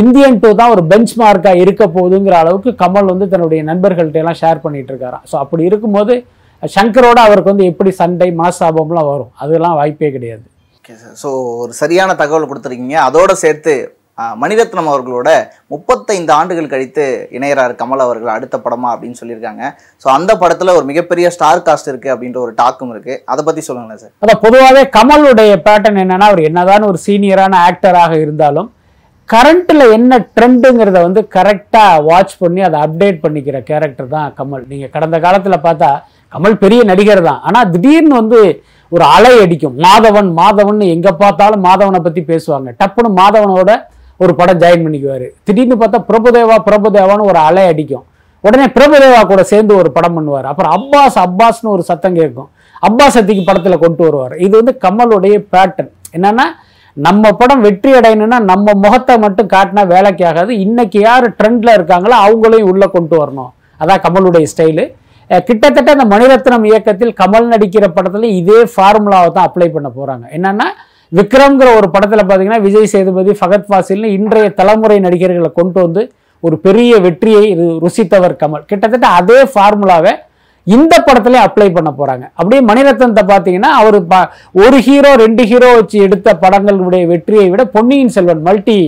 இந்தியன் 0.00 0.38
டூ 0.42 0.50
தான் 0.60 0.72
ஒரு 0.74 0.82
பெஞ்ச் 0.90 1.12
மார்க்காக 1.20 1.62
இருக்க 1.64 1.84
போகுதுங்கிற 1.96 2.34
அளவுக்கு 2.42 2.70
கமல் 2.82 3.10
வந்து 3.12 3.26
தன்னுடைய 3.32 3.62
நண்பர்கள்ட்ட 3.70 4.20
எல்லாம் 4.22 4.38
ஷேர் 4.42 4.62
பண்ணிட்டு 4.64 4.92
இருக்காராம் 4.92 5.24
ஸோ 5.30 5.34
அப்படி 5.42 5.62
இருக்கும்போது 5.70 6.14
சங்கரோட 6.62 7.18
அவருக்கு 7.26 7.52
வந்து 7.52 7.66
எப்படி 7.70 7.90
சண்டை 7.98 8.28
மாசாபம்லாம் 8.40 9.08
வரும்? 9.10 9.30
அதெல்லாம் 9.44 9.76
வாய்ப்பே 9.80 10.10
கிடையாது. 10.16 10.44
ஓகே 10.78 10.94
சார் 11.02 11.14
ஸோ 11.22 11.30
ஒரு 11.62 11.72
சரியான 11.80 12.10
தகவல் 12.22 12.48
கொடுத்துருக்கீங்க. 12.50 12.96
அதோட 13.08 13.32
சேர்த்து 13.44 13.74
மணிரத்னம் 14.42 14.90
அவர்களோட 14.90 15.28
முப்பத்தைந்து 15.72 16.32
ஆண்டுகள் 16.36 16.70
கழித்து 16.72 17.04
இணையறார் 17.36 17.74
கமல் 17.80 18.04
அவர்கள் 18.04 18.34
அடுத்த 18.34 18.56
படமா 18.64 18.88
அப்படின்னு 18.92 19.18
சொல்லியிருக்காங்க. 19.20 19.62
ஸோ 20.02 20.06
அந்த 20.16 20.32
படத்துல 20.42 20.74
ஒரு 20.78 20.86
மிகப்பெரிய 20.90 21.26
ஸ்டார் 21.34 21.64
காஸ்ட் 21.66 21.90
இருக்கு 21.92 22.08
அப்படின்ற 22.14 22.38
ஒரு 22.44 22.52
டாக்கும் 22.60 22.92
இருக்கு. 22.94 23.14
அதை 23.32 23.42
பத்தி 23.48 23.62
சொல்லுங்களேன் 23.66 24.00
சார் 24.04 24.14
அதான் 24.24 24.42
பொதுவாகவே 24.44 24.82
கமலுடைய 24.96 25.54
பேட்டர்ன் 25.66 26.00
என்னன்னா 26.04 26.28
அவர் 26.30 26.48
என்னதான் 26.50 26.88
ஒரு 26.90 27.00
சீனியரான 27.06 27.58
ஆக்டராக 27.68 28.14
இருந்தாலும் 28.24 28.70
கரண்ட்ல 29.32 29.84
என்ன 29.96 30.18
ட்ரெண்டுங்கிறத 30.36 30.98
வந்து 31.06 31.20
கரெக்டாக 31.36 32.02
வாட்ச் 32.08 32.34
பண்ணி 32.42 32.60
அதை 32.68 32.78
அப்டேட் 32.86 33.18
பண்ணிக்கிற 33.24 33.58
கேரக்டர் 33.70 34.14
தான் 34.14 34.28
கமல். 34.38 34.64
நீங்கள் 34.72 34.92
கடந்த 34.96 35.16
காலத்தில் 35.24 35.64
பார்த்தா 35.66 35.90
கமல் 36.34 36.56
பெரிய 36.62 36.80
நடிகர் 36.90 37.22
தான். 37.28 37.40
ஆனால் 37.48 37.68
திடீர்னு 37.74 38.14
வந்து 38.20 38.40
ஒரு 38.92 39.04
அலை 39.16 39.34
அடிக்கும். 39.44 39.76
மாதவன் 39.86 40.30
மாதவன் 40.40 40.80
எங்கே 40.94 41.12
பார்த்தாலும் 41.22 41.64
மாதவனை 41.68 42.00
பற்றி 42.06 42.22
பேசுவாங்க. 42.32 42.68
டப்புன்னு 42.80 43.10
மாதவனோட 43.20 43.70
ஒரு 44.22 44.32
படம் 44.40 44.60
ஜாயின் 44.62 44.84
பண்ணிக்குவார். 44.84 45.26
திடீர்னு 45.46 45.76
பார்த்தா 45.82 45.98
பிரபுதேவா 46.10 46.56
பிரபுதேவான்னு 46.68 47.28
ஒரு 47.30 47.40
அலை 47.48 47.64
அடிக்கும். 47.72 48.04
உடனே 48.44 48.66
பிரபுதேவா 48.76 49.20
கூட 49.32 49.42
சேர்ந்து 49.52 49.72
ஒரு 49.80 49.90
படம் 49.96 50.16
பண்ணுவார். 50.16 50.46
அப்புறம் 50.50 50.72
அப்பாஸ் 50.78 51.16
அப்பாஸ்னு 51.26 51.72
ஒரு 51.76 51.84
சத்தம் 51.90 52.18
கேட்கும். 52.20 52.48
அப்பாஸ் 52.88 53.18
அத்திக்கு 53.20 53.44
படத்தில் 53.48 53.82
கொண்டு 53.84 54.02
வருவார். 54.06 54.34
இது 54.46 54.54
வந்து 54.60 54.74
கமலுடைய 54.84 55.36
பேட்டர்ன் 55.54 55.90
என்னன்னா 56.16 56.46
நம்ம 56.96 57.30
படம் 57.40 57.64
வெற்றி 57.66 57.90
அடையணும்னா 57.98 58.38
நம்ம 58.50 58.74
முகத்தை 58.84 59.14
மட்டும் 59.24 59.50
காட்டினா 59.54 59.82
வேலைக்கு 59.94 60.24
ஆகாது. 60.28 60.52
இன்னைக்கு 60.66 60.98
யார் 61.08 61.26
ட்ரெண்டில் 61.38 61.76
இருக்காங்களோ 61.78 62.16
அவங்களையும் 62.26 62.70
உள்ளே 62.72 62.86
கொண்டு 62.94 63.16
வரணும். 63.22 63.50
அதான் 63.82 64.02
கமலுடைய 64.06 64.46
ஸ்டைலு 64.52 64.84
கிட்டத்தட்ட 65.48 65.88
அந்த 65.94 66.04
மணிரத்னம் 66.12 66.66
இயக்கத்தில் 66.68 67.16
கமல் 67.20 67.50
நடிக்கிற 67.52 67.84
படத்துல 67.96 68.28
இதே 68.40 68.60
ஃபார்முலாவை 68.72 69.30
தான் 69.36 69.46
அப்ளை 69.48 69.68
பண்ண 69.76 69.88
போறாங்க. 69.98 70.24
என்னன்னா 70.36 70.68
விக்ரம்ங்கிற 71.12 71.68
ஒரு 71.78 71.88
படத்தில் 71.90 72.22
பார்த்தீங்கன்னா 72.22 72.62
விஜய் 72.62 72.92
சேதுபதி 72.92 73.32
ஃபகத் 73.40 73.68
ஃபாசில்னு 73.68 74.08
இன்றைய 74.16 74.48
தலைமுறை 74.60 74.96
நடிகர்களை 75.00 75.50
கொண்டு 75.52 75.78
வந்து 75.82 76.02
ஒரு 76.42 76.56
பெரிய 76.64 76.92
வெற்றியை 77.04 77.42
இது 77.52 77.64
ருசித்தவர் 77.84 78.40
கமல். 78.40 78.64
கிட்டத்தட்ட 78.70 79.06
அதே 79.18 79.38
ஃபார்முலாவை 79.52 80.12
இந்த 80.66 80.94
படத்துல 81.06 81.40
அப்ளை 81.46 81.68
பண்ண 81.72 81.90
போறாங்க. 81.92 82.24
அப்படியே 82.38 82.60
மணிரத்னத்தை 82.68 83.22
பார்த்தீங்கன்னா 83.24 83.70
அவர் 83.80 83.98
ப- 84.04 84.28
ஒரு 84.60 84.78
ஹீரோ 84.86 85.10
ரெண்டு 85.22 85.42
ஹீரோ 85.50 85.68
வச்சு 85.76 85.98
எடுத்த 86.06 86.28
படங்களுடைய 86.42 87.02
வெற்றியை 87.12 87.46
விட 87.52 87.64
பொன்னியின் 87.74 88.14
செல்வன் 88.16 88.42
மல்டி 88.42 88.78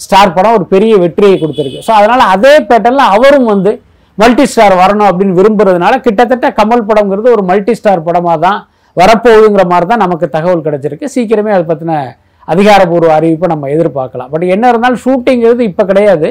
ஸ்டார் 0.00 0.32
படம் 0.32 0.56
ஒரு 0.58 0.66
பெரிய 0.66 0.94
வெற்றியை 1.02 1.34
கொடுத்துருக்கு. 1.36 1.82
ஸோ 1.86 1.92
அதனால 1.98 2.22
அதே 2.34 2.54
பேட்டர்ல 2.70 3.04
அவரும் 3.16 3.50
வந்து 3.52 3.72
மல்டி 4.18 4.44
ஸ்டார் 4.46 4.74
வரணும் 4.80 5.08
அப்படின்னு 5.10 5.38
விரும்புறதுனால 5.40 5.94
கிட்டத்தட்ட 6.00 6.48
கமல் 6.58 6.86
படம்ங்கிறது 6.88 7.28
ஒரு 7.36 7.44
மல்டி 7.50 7.74
ஸ்டார் 7.74 8.02
படமாக 8.02 8.38
தான் 8.46 8.58
வரப்போகுதுங்கிற 9.00 9.64
மாதிரி 9.72 9.86
தான் 9.92 10.02
நமக்கு 10.04 10.26
தகவல் 10.36 10.64
கிடைச்சிருக்கு. 10.66 11.06
சீக்கிரமே 11.14 11.52
அதை 11.56 11.64
பற்றின 11.70 11.94
அதிகாரப்பூர்வ 12.54 13.12
அறிவிப்பை 13.18 13.48
நம்ம 13.52 13.68
எதிர்பார்க்கலாம். 13.74 14.30
பட் 14.32 14.44
என்ன 14.54 14.64
இருந்தாலும் 14.72 15.02
ஷூட்டிங்கிறது 15.04 15.62
இப்போ 15.70 15.84
கிடையாது. 15.90 16.28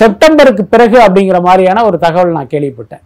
செப்டம்பருக்கு 0.00 0.62
பிறகு 0.74 0.98
அப்படிங்கிற 1.06 1.38
மாதிரியான 1.46 1.82
ஒரு 1.88 1.96
தகவல் 2.04 2.36
நான் 2.36 2.52
கேள்விப்பட்டேன். 2.52 3.02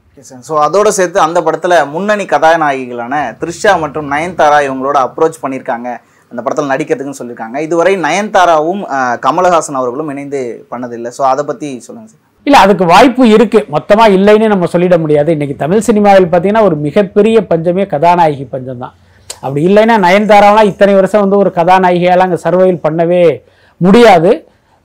ஸோ 0.49 0.53
அதோட 0.67 0.89
சேர்த்து 0.99 1.19
அந்த 1.27 1.39
படத்தில் 1.47 1.77
முன்னணி 1.95 2.25
கதாநாயகிகளான 2.35 3.15
த்ரிஷா 3.41 3.73
மற்றும் 3.85 4.11
நயன்தாரா 4.15 4.59
இவங்களோட 4.67 4.99
அப்ரோச் 5.07 5.43
பண்ணியிருக்காங்க. 5.43 5.89
அந்த 6.33 6.41
படத்தில் 6.45 6.73
நடிக்கிறதுக்குன்னு 6.73 7.21
சொல்லியிருக்காங்க. 7.21 7.57
இதுவரை 7.67 7.95
நயன்தாராவும் 8.07 8.83
கமலஹாசன் 9.27 9.81
அவர்களும் 9.81 10.13
இணைந்து 10.15 10.41
பண்ணதில்லை. 10.73 11.13
ஸோ 11.19 11.25
அதை 11.33 11.45
பற்றி 11.51 11.69
சொல்லுங்கள் 11.89 12.13
சார் 12.15 12.25
இல்லை 12.47 12.59
அதுக்கு 12.65 12.85
வாய்ப்பு 12.93 13.25
இருக்கு. 13.37 13.61
மொத்தமாக 13.75 14.15
இல்லைன்னு 14.17 14.53
நம்ம 14.53 14.67
சொல்லிட 14.73 14.97
முடியாது. 15.05 15.31
இன்றைக்கி 15.37 15.55
தமிழ் 15.63 15.87
சினிமாவில் 15.87 16.27
பார்த்தீங்கன்னா 16.33 16.67
ஒரு 16.69 16.77
மிகப்பெரிய 16.87 17.39
பஞ்சமே 17.51 17.85
கதாநாயகி 17.95 18.45
பஞ்சம் 18.53 18.83
தான். 18.83 18.95
அப்படி 19.45 19.63
இல்லைன்னா 19.69 19.97
நயன்தாராலாம் 20.05 20.69
இத்தனை 20.73 20.93
வருஷம் 20.99 21.25
வந்து 21.25 21.41
ஒரு 21.45 21.51
கதாநாயகியால் 21.59 22.25
அங்கே 22.27 22.39
சர்வைவல் 22.45 22.85
பண்ணவே 22.87 23.25
முடியாது. 23.81 24.31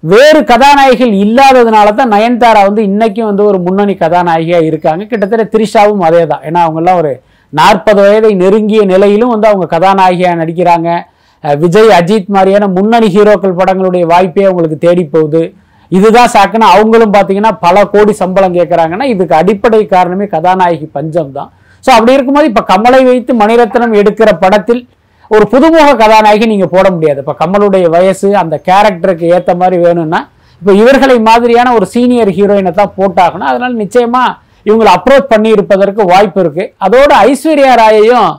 வேறு 0.03 0.39
கதாநாயகிகள் 0.51 1.13
இல்லாததுனால 1.25 1.87
தான் 1.99 2.11
நயன்தாரா 2.15 2.61
வந்து 2.69 2.81
இன்றைக்கும் 2.89 3.29
வந்து 3.29 3.43
ஒரு 3.49 3.57
முன்னணி 3.65 3.93
கதாநாயகியாக 4.03 4.69
இருக்காங்க. 4.69 5.01
கிட்டத்தட்ட 5.11 5.45
திரிஷாவும் 5.53 6.03
அதே 6.07 6.23
தான் 6.31 6.43
ஏன்னா 6.49 6.59
அவங்கெல்லாம் 6.65 6.99
ஒரு 7.01 7.13
நாற்பது 7.53 8.01
வயதை 8.05 8.31
நெருங்கிய 8.43 8.81
நிலையிலும் 8.93 9.33
வந்து 9.35 9.47
அவங்க 9.51 9.65
கதாநாயகியாக 9.75 10.39
நடிக்கிறாங்க. 10.41 10.89
விஜய் 11.63 11.91
அஜித் 11.99 12.35
மாதிரியான 12.35 12.65
முன்னணி 12.77 13.07
ஹீரோக்கள் 13.15 13.59
படங்களுடைய 13.59 14.05
வாய்ப்பே 14.11 14.47
அவங்களுக்கு 14.49 14.77
தேடி 14.85 15.03
போகுது. 15.15 15.43
இதுதான் 15.91 16.31
சாக்குன்னா 16.35 16.67
அவங்களும் 16.75 17.13
பார்த்தீங்கன்னா 17.15 17.51
பல 17.65 17.83
கோடி 17.93 18.13
சம்பளம் 18.21 18.57
கேட்குறாங்கன்னா 18.57 19.05
இதுக்கு 19.13 19.33
அடிப்படை 19.41 19.81
காரணமே 19.95 20.25
கதாநாயகி 20.35 20.87
பஞ்சம் 20.97 21.31
தான் 21.37 21.49
ஸோ 21.85 21.89
அப்படி 21.95 22.15
இருக்கும்போது 22.15 22.49
இப்போ 22.51 22.63
கமலை 22.71 23.01
வைத்து 23.09 23.31
மணிரத்னம் 23.41 23.95
எடுக்கிற 24.01 24.29
படத்தில் 24.43 24.81
ஒரு 25.31 25.45
புதுமுக 25.51 25.89
கதாநாயகி 26.03 26.45
நீங்க 26.51 26.67
போட 26.73 26.87
முடியாது. 26.93 27.19
இப்போ 27.23 27.35
கமலுடைய 27.41 27.85
வயசு 27.95 28.29
அந்த 28.41 28.55
கேரக்டருக்கு 28.67 29.25
ஏற்ற 29.35 29.51
மாதிரி 29.61 29.77
வேணும்னா 29.85 30.19
இப்போ 30.61 30.71
இவர்களை 30.81 31.15
மாதிரியான 31.29 31.73
ஒரு 31.77 31.85
சீனியர் 31.93 32.31
ஹீரோயினை 32.37 32.71
தான் 32.79 32.91
போட்டாகணும். 32.97 33.49
அதனால 33.51 33.71
நிச்சயமா 33.83 34.23
இவங்களை 34.67 34.91
அப்ரோச் 34.97 35.31
பண்ணி 35.31 35.49
இருப்பதற்கு 35.55 36.01
வாய்ப்பு 36.11 36.39
இருக்கு. 36.43 36.65
அதோட 36.85 37.11
ஐஸ்வர்யா 37.29 37.71
ராயையும் 37.81 38.29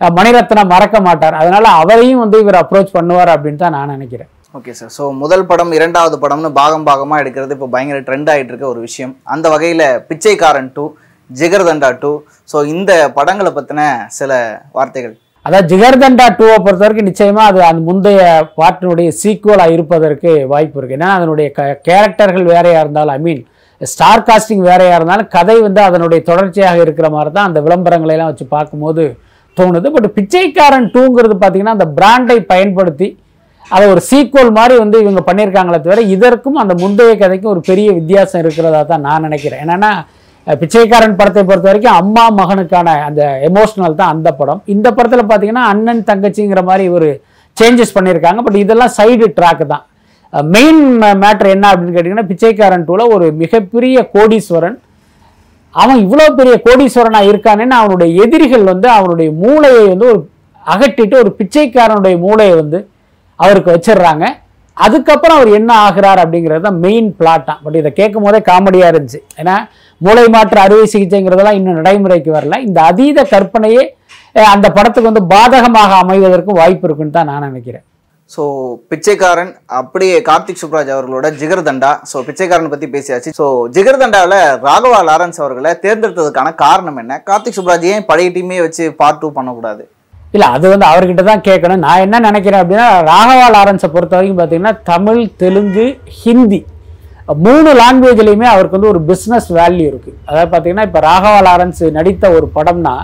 மணிரத்னம் 0.00 0.72
மறக்க 0.74 0.96
மாட்டார். 1.08 1.38
அதனால 1.40 1.64
அவரையும் 1.80 2.22
வந்து 2.24 2.38
இவர் 2.44 2.60
அப்ரோச் 2.62 2.96
பண்ணுவார் 2.98 3.32
அப்படின்னு 3.34 3.62
தான் 3.64 3.76
நான் 3.78 3.92
நினைக்கிறேன். 3.96 4.30
ஓகே 4.56 4.72
சார் 4.78 4.90
ஸோ 4.96 5.04
முதல் 5.20 5.44
படம் 5.50 5.70
இரண்டாவது 5.76 6.16
படம்னு 6.22 6.48
பாகம் 6.58 6.84
பாகமாக 6.88 7.22
எடுக்கிறது 7.22 7.54
இப்போ 7.56 7.68
பயங்கர 7.74 7.98
ட்ரெண்ட் 8.08 8.30
ஆகிட்டு 8.32 8.50
இருக்க 8.52 8.66
ஒரு 8.72 8.80
விஷயம். 8.86 9.12
அந்த 9.34 9.46
வகையில் 9.52 9.84
பிச்சைக்காரன் 10.08 10.68
டூ 10.74 10.84
ஜிகர்தண்டா 11.30 11.90
டூ 12.02 12.10
ஸோ 12.52 12.58
இந்த 12.72 12.92
படங்களை 13.18 13.50
பற்றின 13.58 13.82
சில 14.18 14.32
வார்த்தைகள். 14.78 15.14
அதாவது 15.46 15.68
ஜிகர்தண்டா 15.72 16.26
டூவை 16.40 16.58
பொறுத்த 16.66 16.84
வரைக்கும் 16.84 17.08
நிச்சயமாக 17.10 17.50
அது 17.50 17.62
அந்த 17.70 17.82
முந்தைய 17.88 18.20
பாட்டினுடைய 18.58 19.08
சீக்குவலாக 19.22 19.74
இருப்பதற்கு 19.76 20.32
வாய்ப்பு 20.52 20.78
இருக்குது 20.80 20.98
ஏன்னா 20.98 21.08
அதனுடைய 21.18 21.48
க 21.58 21.70
கேரக்டர்கள் 21.88 22.46
வேறையாக 22.52 22.84
இருந்தாலும் 22.84 23.14
ஐ 23.16 23.20
மீன் 23.28 23.42
ஸ்டார் 23.80 24.26
காஸ்டிங் 24.28 24.64
வேறையாக 24.70 24.98
இருந்தாலும் 25.00 25.32
கதை 25.36 25.56
வந்து 25.66 25.82
அதனுடைய 25.88 26.20
தொடர்ச்சியாக 26.30 26.84
இருக்கிற 26.86 27.08
மாதிரி 27.16 27.32
தான் 27.38 27.48
அந்த 27.50 27.60
விளம்பரங்களை 27.66 28.14
எல்லாம் 28.16 28.32
வச்சு 28.32 28.48
பார்க்கும்போது 28.56 29.04
தோணுது. 29.56 29.88
பட் 29.96 30.10
பிச்சைக்காரன் 30.18 30.92
டூங்கிறது 30.94 31.34
பார்த்தீங்கன்னா 31.40 31.76
அந்த 31.78 31.88
பிராண்டை 31.98 32.38
பயன்படுத்தி 32.52 33.08
அதை 33.74 33.84
ஒரு 33.92 34.02
சீக்குவல் 34.08 34.56
மாதிரி 34.58 34.74
வந்து 34.82 34.96
இவங்க 35.04 35.20
பண்ணியிருக்காங்களே 35.28 35.78
தவிர 35.84 36.02
இதற்கும் 36.14 36.58
அந்த 36.62 36.74
முந்தைய 36.82 37.12
கதைக்கும் 37.22 37.52
ஒரு 37.54 37.62
பெரிய 37.70 37.88
வித்தியாசம் 37.98 38.42
இருக்கிறதா 38.44 38.80
தான் 38.90 39.06
நான் 39.08 39.24
நினைக்கிறேன். 39.26 39.62
என்னென்னா 39.64 39.92
பிச்சைக்காரன் 40.46 41.18
படத்தை 41.18 41.42
பொறுத்த 41.48 41.68
வரைக்கும் 41.70 41.98
அம்மா 42.00 42.24
மகனுக்கான 42.40 42.94
அந்த 43.08 43.22
எமோஷனல் 43.48 43.98
தான் 44.00 44.12
அந்த 44.14 44.28
படம். 44.40 44.60
இந்த 44.74 44.88
படத்தில் 44.96 45.28
பார்த்தீங்கன்னா 45.30 45.64
அண்ணன் 45.72 46.02
தங்கச்சிங்கிற 46.10 46.62
மாதிரி 46.70 46.86
ஒரு 46.96 47.08
சேஞ்சஸ் 47.56 47.96
பண்ணியிருக்காங்க. 47.96 48.40
பட் 48.46 48.58
இதெல்லாம் 48.64 48.94
சைடு 48.98 49.26
ட்ராக் 49.38 49.64
தான். 49.72 49.84
மெயின் 50.54 50.82
மேட்ரு 51.22 51.48
என்ன 51.56 51.66
அப்படின்னு 51.72 51.94
கேட்டிங்கன்னா 51.96 52.28
பிச்சைக்காரன் 52.32 52.86
டூவில் 52.88 53.12
ஒரு 53.16 53.26
மிகப்பெரிய 53.42 53.96
கோடீஸ்வரன். 54.14 54.76
அவன் 55.74 55.98
இவ்வளோ 56.04 56.24
பெரிய 56.38 56.54
கோடீஸ்வரனாக 56.66 57.28
இருக்கானேன்னு 57.32 57.76
அவனுடைய 57.80 58.10
எதிரிகள் 58.24 58.64
வந்து 58.72 58.88
அவனுடைய 58.98 59.28
மூளையை 59.42 59.84
வந்து 59.92 60.06
ஒரு 60.12 60.20
அகட்டிட்டு 60.64 61.16
ஒரு 61.22 61.30
பிச்சைக்காரனுடைய 61.38 62.16
மூளையை 62.24 62.54
வந்து 62.62 62.78
அவருக்கு 63.44 63.74
வச்சிடுறாங்க. 63.74 64.24
அதுக்கப்புறம் 64.76 65.38
அவர் 65.38 65.50
என்ன 65.58 65.70
ஆகிறார் 65.86 66.20
அப்படிங்கிறது 66.24 66.66
தான் 66.66 66.78
மெயின் 66.84 67.08
பிளாட்டாக 67.18 67.56
பட் 67.64 67.78
இதை 67.80 67.90
கேட்கும் 68.00 68.26
போதே 68.26 68.38
காமெடியாக 68.50 68.92
இருந்துச்சு. 68.92 69.20
ஏன்னா 69.40 69.56
மூளை 70.00 70.24
மாற்று 70.34 70.58
அறுவை 70.66 70.86
சிகிச்சைங்கிறதெல்லாம் 70.94 71.58
இன்னும் 71.58 71.80
நடைமுறைக்கு 71.80 72.30
வரல. 72.36 72.56
இந்த 72.68 72.78
அதீத 72.90 73.22
கற்பனையே 73.32 73.84
அந்த 74.54 74.66
படத்துக்கு 74.76 75.10
வந்து 75.10 75.24
பாதகமாக 75.32 75.94
அமைவதற்கும் 76.02 76.60
வாய்ப்பு 76.60 76.86
இருக்குன்னு 76.88 77.16
தான் 77.16 77.28
நான் 77.30 77.48
நினைக்கிறேன். 77.50 77.84
ஸோ 78.34 78.42
பிச்சைக்காரன் 78.90 79.50
அப்படியே 79.78 80.16
கார்த்திக் 80.28 80.60
சுப்ராஜ் 80.60 80.92
அவர்களோட 80.94 81.26
ஜிகர்தண்டா. 81.40 81.90
ஸோ 82.10 82.18
பிச்சைக்காரன் 82.28 82.72
பற்றி 82.74 82.86
பேசியாச்சு. 82.94 83.32
ஸோ 83.38 83.46
ஜிகர்தண்டாவில் 83.76 84.38
ராகவா 84.66 85.00
லாரன்ஸ் 85.08 85.40
அவர்களை 85.42 85.72
தேர்ந்தெடுத்ததுக்கான 85.84 86.54
காரணம் 86.64 87.00
என்ன? 87.02 87.22
கார்த்திக் 87.30 87.58
சுப்ராஜ் 87.58 87.84
ஏன் 87.94 88.06
பழைய 88.10 88.30
டீமே 88.36 88.60
வச்சு 88.66 88.86
பார்ட் 89.00 89.20
டூ 89.24 89.30
பண்ணக்கூடாது? 89.38 89.84
இல்லை 90.34 90.46
அது 90.56 90.66
வந்து 90.72 90.86
அவர்கிட்ட 90.90 91.22
தான் 91.30 91.42
கேட்கணும். 91.48 91.82
நான் 91.86 92.02
என்ன 92.04 92.20
நினைக்கிறேன் 92.28 92.60
அப்படின்னா 92.62 92.86
ராகவா 93.10 93.46
லாரன்ஸை 93.56 93.88
பொறுத்த 93.94 94.14
வரைக்கும் 94.16 94.38
பார்த்தீங்கன்னா 94.40 94.74
தமிழ் 94.92 95.20
தெலுங்கு 95.42 95.86
ஹிந்தி 96.20 96.60
மூணு 97.46 97.70
லாங்குவேஜ்லையுமே 97.80 98.46
அவருக்கு 98.52 98.76
வந்து 98.78 98.92
ஒரு 98.92 99.00
பிஸ்னஸ் 99.10 99.48
வேல்யூ 99.58 99.84
இருக்குது 99.90 100.16
அதாவது 100.28 100.50
பார்த்தீங்கன்னா 100.52 100.86
இப்போ 100.88 101.00
ராகவா 101.08 101.40
லாரன்ஸ் 101.48 101.82
நடித்த 101.98 102.30
ஒரு 102.38 102.46
படம்னா 102.56 102.94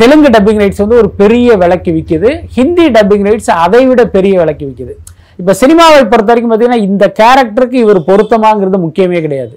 தெலுங்கு 0.00 0.28
டப்பிங் 0.34 0.60
ரைட்ஸ் 0.62 0.82
வந்து 0.82 1.00
ஒரு 1.02 1.08
பெரிய 1.20 1.56
விலைக்கு 1.62 1.90
விற்கிது 1.96 2.30
ஹிந்தி 2.56 2.86
டப்பிங் 2.96 3.26
ரைட்ஸ் 3.28 3.50
அதை 3.64 3.82
விட 3.90 4.02
பெரிய 4.16 4.34
விலைக்கு 4.42 4.64
விற்கிது 4.68 4.94
இப்போ 5.38 5.52
சினிமாவை 5.60 6.00
பொறுத்த 6.12 6.30
வரைக்கும் 6.30 6.52
பார்த்தீங்கன்னா 6.52 6.84
இந்த 6.88 7.04
கேரக்டருக்கு 7.20 7.78
இவர் 7.84 8.00
பொருத்தமாங்கிறது 8.10 8.78
முக்கியமே 8.86 9.20
கிடையாது. 9.24 9.54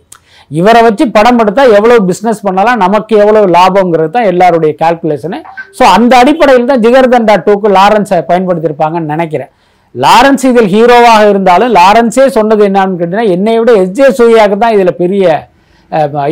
இவரை 0.52 0.82
வச்சு 0.88 1.04
படம் 1.16 1.40
எடுத்தால் 1.44 1.74
எவ்வளோ 1.78 1.96
பிஸ்னஸ் 2.10 2.46
பண்ணலாம் 2.48 2.82
நமக்கு 2.86 3.14
எவ்வளோ 3.24 3.42
லாபங்கிறது 3.56 4.12
தான் 4.16 4.28
எல்லாருடைய 4.32 4.74
கால்குலேஷனு 4.82 5.40
ஸோ 5.78 5.84
அந்த 5.96 6.14
அடிப்படையில் 6.22 6.70
தான் 6.72 6.84
ஜிகர்தண்டா 6.86 7.36
டூக்கு 7.48 7.70
லாரன்ஸை 7.78 8.20
பயன்படுத்தியிருப்பாங்கன்னு 8.30 9.14
நினைக்கிறேன். 9.16 9.52
லாரன்ஸ் 9.96 10.46
இதில் 10.52 10.72
ஹீரோவாக 10.76 11.30
இருந்தாலும் 11.32 11.72
லாரன்ஸே 11.80 12.26
சொன்னது 12.38 12.64
என்னான்னு 12.70 12.98
கேட்டீங்கன்னா 13.00 13.34
என்னை 13.36 13.56
விட 13.60 13.72
எஸ்ஜே 13.84 14.08
சூர்யாவுக்கு 14.20 14.58
தான் 14.64 14.76
இதில் 14.78 15.00
பெரிய 15.04 15.26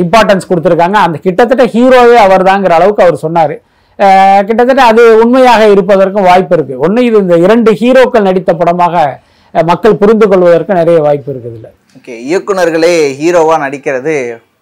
இம்பார்ட்டன்ஸ் 0.03 0.50
கொடுத்துருக்காங்க. 0.50 0.98
அந்த 1.07 1.17
கிட்டத்தட்ட 1.25 1.65
ஹீரோவே 1.75 2.17
அவர் 2.25 2.48
தாங்கிற 2.50 2.74
அளவுக்கு 2.79 3.05
அவர் 3.05 3.24
சொன்னார். 3.25 3.55
கிட்டத்தட்ட 4.48 4.81
அது 4.91 5.03
உண்மையாக 5.24 5.63
இருப்பதற்கும் 5.74 6.27
வாய்ப்பு 6.29 6.53
இருக்குது 6.55 6.81
ஒன்று 6.86 7.05
இது 7.10 7.17
இந்த 7.25 7.36
இரண்டு 7.45 7.72
ஹீரோக்கள் 7.81 8.27
நடித்த 8.29 8.53
படமாக 8.62 9.03
மக்கள் 9.71 10.00
புரிந்து 10.01 10.25
கொள்வதற்கு 10.31 10.79
நிறைய 10.81 10.97
வாய்ப்பு 11.05 11.29
இருக்குது 11.33 11.55
இதில். 11.55 11.74
ஓகே 11.97 12.13
இயக்குனர்களே 12.29 12.93
ஹீரோவாக 13.19 13.59
நடிக்கிறது 13.65 14.15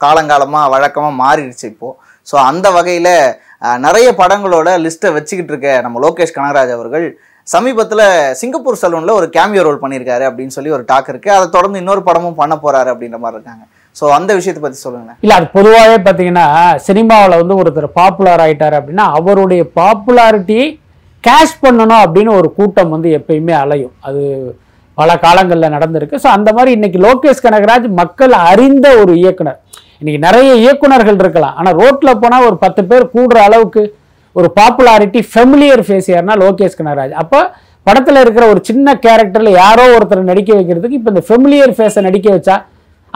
காலங்காலமாக 0.03 0.71
வழக்கமாக 0.73 1.19
மாறிடுச்சு 1.23 1.67
இப்போது 1.73 1.97
ஸோ 2.27 2.35
அந்த 2.49 2.67
வகையில் 2.77 3.13
நிறைய 3.85 4.07
படங்களோட 4.21 4.69
லிஸ்ட்டை 4.85 5.09
வச்சுக்கிட்டு 5.15 5.53
இருக்க 5.53 5.69
நம்ம 5.85 6.01
லோகேஷ் 6.05 6.35
கனகராஜ் 6.37 6.73
அவர்கள் 6.77 7.05
சமீபத்தில் 7.47 8.03
சிங்கப்பூர் 8.39 8.79
சலூனில் 8.81 9.17
ஒரு 9.19 9.27
கேமியோ 9.35 9.63
ரோல் 9.67 9.81
பண்ணியிருக்காரு 9.83 10.23
அப்படின்னு 10.27 10.55
சொல்லி 10.57 10.75
ஒரு 10.77 10.83
டாக் 10.91 11.09
இருக்குது 11.11 11.35
அதை 11.37 11.47
தொடர்ந்து 11.55 11.81
இன்னொரு 11.81 12.01
படமும் 12.09 12.37
பண்ண 12.41 12.53
போகிறாரு 12.63 12.89
அப்படின்ற 12.93 13.17
மாதிரி 13.23 13.37
இருக்காங்க. 13.37 13.63
ஸோ 13.95 14.03
அந்த 14.17 14.31
விஷயத்தை 14.37 14.61
பற்றி 14.63 14.79
சொல்லுங்களேன். 14.83 15.17
இல்ல 15.23 15.33
அது 15.39 15.47
பொதுவாகவே 15.57 15.97
பார்த்தீங்கன்னா 16.05 16.47
சினிமாவில் 16.87 17.39
வந்து 17.41 17.57
ஒருத்தர் 17.61 17.95
பாப்புலர் 17.99 18.43
ஆயிட்டார் 18.45 18.77
அப்படின்னா 18.79 19.07
அவருடைய 19.19 19.63
பாப்புலாரிட்டியை 19.79 20.67
கேஷ் 21.23 21.61
பண்ணணும் 21.65 22.03
அப்படின்னு 22.05 22.31
ஒரு 22.39 22.49
கூட்டம் 22.59 22.93
வந்து 22.95 23.09
எப்பயுமே 23.19 23.55
அலையும். 23.63 23.93
அது 24.07 24.23
பல 24.99 25.09
காலங்களில் 25.25 25.73
நடந்திருக்கு. 25.75 26.21
ஸோ 26.23 26.29
அந்த 26.37 26.49
மாதிரி 26.57 26.71
இன்னைக்கு 26.77 26.99
லோகேஷ் 27.07 27.43
கனகராஜ் 27.45 27.87
மக்கள் 28.01 28.33
அறிந்த 28.51 28.87
ஒரு 29.01 29.13
இயக்குனர். 29.23 29.59
இன்னைக்கு 30.01 30.21
நிறைய 30.27 30.49
இயக்குனர்கள் 30.63 31.19
இருக்கலாம். 31.23 31.55
ஆனால் 31.59 31.77
ரோட்டில் 31.81 32.19
போனால் 32.23 32.45
ஒரு 32.49 32.57
பத்து 32.63 32.81
பேர் 32.89 33.05
கூடுற 33.15 33.37
அளவுக்கு 33.49 33.83
ஒரு 34.39 34.47
பாப்புலாரிட்டி 34.59 35.19
ஃபெமிலியர் 35.31 35.83
ஃபேஸ் 35.87 36.09
யாருன்னா 36.13 36.35
லோகேஷ் 36.43 36.79
கனகராஜ். 36.79 37.13
அப்போ 37.23 37.39
படத்தில் 37.87 38.19
இருக்கிற 38.23 38.43
ஒரு 38.53 38.59
சின்ன 38.69 38.95
கேரக்டரில் 39.05 39.57
யாரோ 39.61 39.85
ஒருத்தர் 39.95 40.29
நடிக்க 40.31 40.51
வைக்கிறதுக்கு 40.57 40.99
இப்போ 40.99 41.11
இந்த 41.13 41.23
ஃபெமிலியர் 41.29 41.73
ஃபேஸை 41.77 42.01
நடிக்க 42.07 42.27
வச்சா 42.35 42.55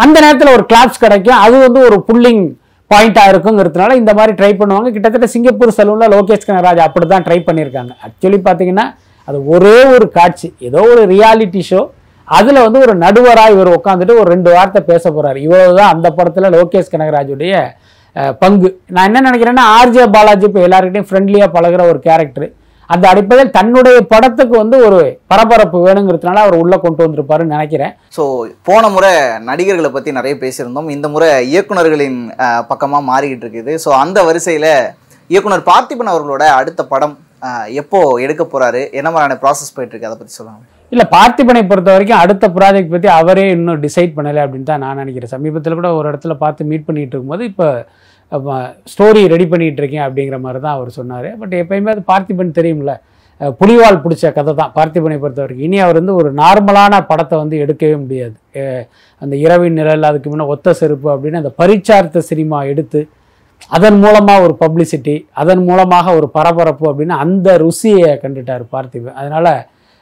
அந்த 0.04 0.18
நேரத்தில் 0.24 0.56
ஒரு 0.56 0.64
கிளாப்ஸ் 0.72 1.04
கிடைக்கும். 1.04 1.40
அது 1.46 1.56
வந்து 1.66 1.80
ஒரு 1.90 1.98
புல்லிங் 2.10 2.44
பாயிண்டாக 2.92 3.32
இருக்குங்கிறதுனால 3.34 3.96
இந்த 4.02 4.12
மாதிரி 4.18 4.34
ட்ரை 4.40 4.52
பண்ணுவாங்க. 4.60 4.90
கிட்டத்தட்ட 4.96 5.28
சிங்கப்பூர் 5.36 5.78
செலவில் 5.78 6.14
லோகேஷ் 6.16 6.48
கனகராஜ் 6.50 6.82
அப்படி 6.88 7.08
தான் 7.14 7.26
ட்ரை 7.28 7.40
பண்ணியிருக்காங்க. 7.48 7.94
ஆக்சுவலி 8.06 8.40
பார்த்தீங்கன்னா 8.48 8.86
அது 9.28 9.38
ஒரே 9.54 9.78
ஒரு 9.96 10.06
காட்சி 10.18 10.50
ஏதோ 10.68 10.82
ஒரு 10.94 11.04
ரியாலிட்டி 11.14 11.64
ஷோ 11.70 11.82
அதில் 12.38 12.64
வந்து 12.66 12.80
ஒரு 12.86 12.94
நடுவராக 13.04 13.54
இவர் 13.56 13.76
உட்காந்துட்டு 13.78 14.20
ஒரு 14.22 14.30
ரெண்டு 14.36 14.50
வார்த்தை 14.56 14.82
பேச 14.92 15.04
போகிறார் 15.10 15.38
இவ்வளவுதான் 15.46 15.92
அந்த 15.96 16.08
படத்தில் 16.18 16.54
லோகேஷ் 16.56 16.94
கனகராஜுடைய 16.94 17.54
பங்கு. 18.42 18.70
நான் 18.96 19.08
என்ன 19.10 19.20
நினைக்கிறேன்னா 19.28 19.66
ஆர்ஜே 19.80 20.06
பாலாஜி 20.16 20.46
இப்போ 20.48 20.62
எல்லாருக்கிட்டையும் 20.68 21.10
ஃப்ரெண்ட்லியாக 21.10 21.54
பழகுற 21.56 21.82
ஒரு 21.92 22.00
கேரக்டர் 22.08 22.48
அந்த 22.94 23.06
அடிப்படையில் 23.12 23.54
தன்னுடைய 23.58 23.98
படத்துக்கு 24.12 24.56
வந்து 24.62 24.78
ஒரு 24.88 25.00
பரபரப்பு 25.32 25.78
வேணுங்கிறதுனால 25.86 26.42
அவர் 26.46 26.62
உள்ளே 26.64 26.78
கொண்டு 26.84 27.02
வந்திருப்பாருன்னு 27.06 27.56
நினைக்கிறேன். 27.56 27.94
ஸோ 28.18 28.24
போன 28.70 28.90
முறை 28.96 29.12
நடிகர்களை 29.50 29.90
பற்றி 29.96 30.12
நிறைய 30.20 30.36
பேசியிருந்தோம். 30.44 30.90
இந்த 30.96 31.08
முறை 31.16 31.30
இயக்குனர்களின் 31.52 32.20
பக்கமாக 32.72 33.08
மாறிக்கிட்டு 33.12 33.46
இருக்குது. 33.46 33.74
ஸோ 33.86 33.92
அந்த 34.04 34.24
வரிசையில் 34.30 34.72
இயக்குனர் 35.30 35.70
பார்த்திபன் 35.72 36.14
அவர்களோட 36.14 36.44
அடுத்த 36.60 36.82
படம் 36.94 37.16
எப்போ 37.82 38.00
எடுக்க 38.26 38.44
போறாரு? 38.54 38.82
என்ன 39.00 39.10
மாதிரியான 39.14 39.38
ப்ராசஸ் 39.44 39.74
போயிட்டு 39.76 39.94
இருக்கு 39.94 40.10
அதை 40.10 40.18
பற்றி 40.20 40.36
சொல்லுவாங்க 40.38 40.64
இல்லை 40.94 41.06
பார்த்திபனை 41.16 41.62
பொறுத்த 41.70 41.90
வரைக்கும் 41.96 42.22
அடுத்த 42.24 42.46
ப்ராஜெக்ட் 42.58 42.94
பற்றி 42.94 43.10
அவரே 43.20 43.44
இன்னும் 43.56 43.82
டிசைட் 43.86 44.14
பண்ணலை 44.18 44.42
அப்படின்னு 44.44 44.70
தான் 44.70 44.84
நான் 44.86 45.00
நினைக்கிறேன். 45.02 45.34
சமீபத்தில் 45.36 45.78
கூட 45.80 45.90
ஒரு 45.98 46.08
இடத்துல 46.12 46.34
பார்த்து 46.44 46.70
மீட் 46.72 46.86
பண்ணிட்டு 46.88 47.14
இருக்கும்போது 47.16 47.46
இப்போ 47.52 47.68
ஸ்டோரி 48.94 49.22
ரெடி 49.34 49.46
பண்ணிட்டு 49.52 49.82
இருக்கேன் 49.82 50.06
அப்படிங்கிற 50.06 50.38
மாதிரி 50.46 50.60
தான் 50.66 50.76
அவர் 50.78 50.90
சொன்னார். 51.00 51.30
பட் 51.42 51.54
எப்பயுமே 51.62 51.92
அது 51.96 52.04
பார்த்திபன் 52.12 52.58
தெரியும்ல. 52.60 52.94
புலிவால் 53.60 54.02
பிடிச்ச 54.04 54.32
கதை 54.38 54.54
தான் 54.60 54.72
பார்த்திபனை 54.78 55.18
பொறுத்த 55.24 55.42
வரைக்கும். 55.44 55.66
இனி 55.68 55.78
அவர் 55.86 56.00
வந்து 56.00 56.16
ஒரு 56.22 56.30
நார்மலான 56.42 57.02
படத்தை 57.12 57.36
வந்து 57.42 57.56
எடுக்கவே 57.64 57.96
முடியாது. 58.04 58.36
அந்த 59.22 59.34
இரவின் 59.46 59.78
நிழல் 59.80 60.10
அதுக்கு 60.10 60.32
முன்னே 60.32 60.48
ஒத்த 60.54 60.74
செருப்பு 60.82 61.10
அப்படின்னு 61.16 61.42
அந்த 61.42 61.52
பரிச்சார்த்த 61.62 62.24
சினிமா 62.32 62.60
எடுத்து 62.72 63.02
அதன் 63.76 63.98
மூலமாக 64.04 64.44
ஒரு 64.46 64.54
பப்ளிசிட்டி 64.62 65.16
அதன் 65.42 65.64
மூலமாக 65.70 66.14
ஒரு 66.20 66.28
பரபரப்பு 66.36 66.86
அப்படின்னு 66.92 67.16
அந்த 67.24 67.58
ருசியை 67.64 68.12
கண்டுட்டார் 68.24 68.64
பார்த்திபன் 68.76 69.18
அதனால் 69.22 69.52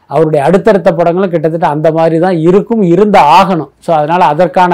அவருடைய 0.10 0.42
அடுத்தடுத்த 0.48 0.90
படங்களும் 0.98 1.34
கிட்டத்தட்ட 1.34 1.68
அந்த 1.76 1.88
மாதிரி 1.98 2.18
தான் 2.26 2.38
இருக்கும் 2.48 2.84
இருந்த 2.94 3.18
ஆகணும். 3.38 3.72
ஸோ 3.86 3.92
அதனால் 4.00 4.32
அதற்கான 4.34 4.74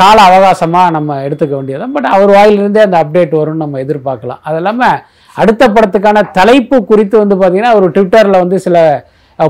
கால 0.00 0.16
அவகாசமாக 0.28 0.94
நம்ம 0.96 1.18
எடுத்துக்க 1.26 1.52
வேண்டியது 1.58 1.86
பட் 1.94 2.08
அவர் 2.14 2.32
வாயிலிருந்தே 2.36 2.82
அந்த 2.86 2.96
அப்டேட் 3.02 3.38
வரும்னு 3.40 3.62
நம்ம 3.64 3.78
எதிர்பார்க்கலாம். 3.84 4.40
அது 4.48 4.58
இல்லாமல் 4.60 4.98
அடுத்த 5.36 5.68
படத்துக்கான 5.76 6.24
தலைப்பு 6.38 6.76
குறித்து 6.90 7.16
வந்து 7.22 7.36
பார்த்திங்கன்னா 7.36 7.74
அவர் 7.74 7.94
ட்விட்டரில் 7.96 8.42
வந்து 8.42 8.58
சில 8.66 8.76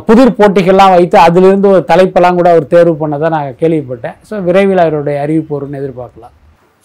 புதிர் 0.08 0.36
போட்டிகள்லாம் 0.38 0.94
வைத்து 0.96 1.16
அதிலிருந்து 1.26 1.68
ஒரு 1.74 1.82
தலைப்பெல்லாம் 1.90 2.38
கூட 2.40 2.50
அவர் 2.54 2.72
தேர்வு 2.74 2.94
பண்ணதான் 3.02 3.36
நான் 3.36 3.58
கேள்விப்பட்டேன். 3.62 4.16
ஸோ 4.28 4.44
விரைவில் 4.48 4.84
அவருடைய 4.86 5.16
அறிவிப்பு 5.24 5.54
வரும்னு 5.56 5.80
எதிர்பார்க்கலாம். 5.82 6.34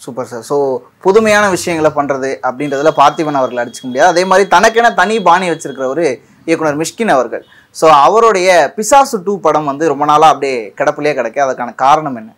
சூப்பர் 0.04 0.28
சார் 0.30 0.44
ஸோ 0.50 0.56
புதுமையான 1.04 1.44
விஷயங்களை 1.56 1.90
பண்ணுறது 1.98 2.30
அப்படின்றதுல 2.48 2.90
பார்த்திபன் 3.00 3.40
அவர்கள் 3.40 3.62
அடிச்சுக்க 3.62 3.86
முடியாது. 3.88 4.10
அதே 4.14 4.24
மாதிரி 4.30 4.44
தனக்கென 4.54 4.92
தனி 5.00 5.16
பாணி 5.28 5.46
வச்சிருக்கிற 5.52 5.86
ஒரு 5.94 6.04
இயக்குனர் 6.48 6.78
மிஷ்கின் 6.82 7.14
அவர்கள். 7.16 7.42
ஸோ 7.76 7.86
அவருடைய 8.06 8.50
பிசாசு 8.76 9.16
டூ 9.26 9.34
படம் 9.46 9.68
வந்து 9.70 9.90
ரொம்ப 9.92 10.04
நாளாக 10.10 10.32
அப்படியே 10.34 10.58
கிடப்பிலே 10.78 11.12
கிடக்கு. 11.18 11.40
அதுக்கான 11.46 11.74
காரணம் 11.84 12.18
என்ன? 12.20 12.30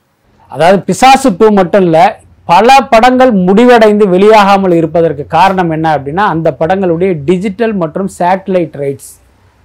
அதாவது 0.52 0.78
பிசாசு 0.88 1.28
டூ 1.40 1.48
மட்டும் 1.60 1.84
இல்லை 1.86 2.04
பல 2.52 2.68
படங்கள் 2.92 3.32
முடிவடைந்து 3.48 4.04
வெளியாகாமல் 4.14 4.74
இருப்பதற்கு 4.78 5.24
காரணம் 5.34 5.72
என்ன 5.76 5.88
அப்படின்னா 5.96 6.24
அந்த 6.34 6.48
படங்களுடைய 6.60 7.10
டிஜிட்டல் 7.28 7.74
மற்றும் 7.82 8.08
சேட்டலைட் 8.20 8.78
ரைட்ஸ் 8.82 9.10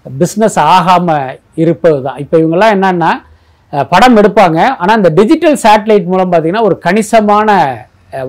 பிஸ்னஸ் 0.05 0.57
ஆகாமல் 0.73 1.39
இருப்பது 1.63 1.97
தான் 2.07 2.19
இப்போ 2.23 2.35
இவங்கெல்லாம் 2.41 2.75
என்னன்னா 2.75 3.11
படம் 3.93 4.17
எடுப்பாங்க. 4.21 4.59
ஆனால் 4.81 4.97
இந்த 4.99 5.09
டிஜிட்டல் 5.19 5.57
சேட்டலைட் 5.63 6.11
மூலம் 6.11 6.31
பார்த்தீங்கன்னா 6.31 6.65
ஒரு 6.69 6.75
கணிசமான 6.85 7.57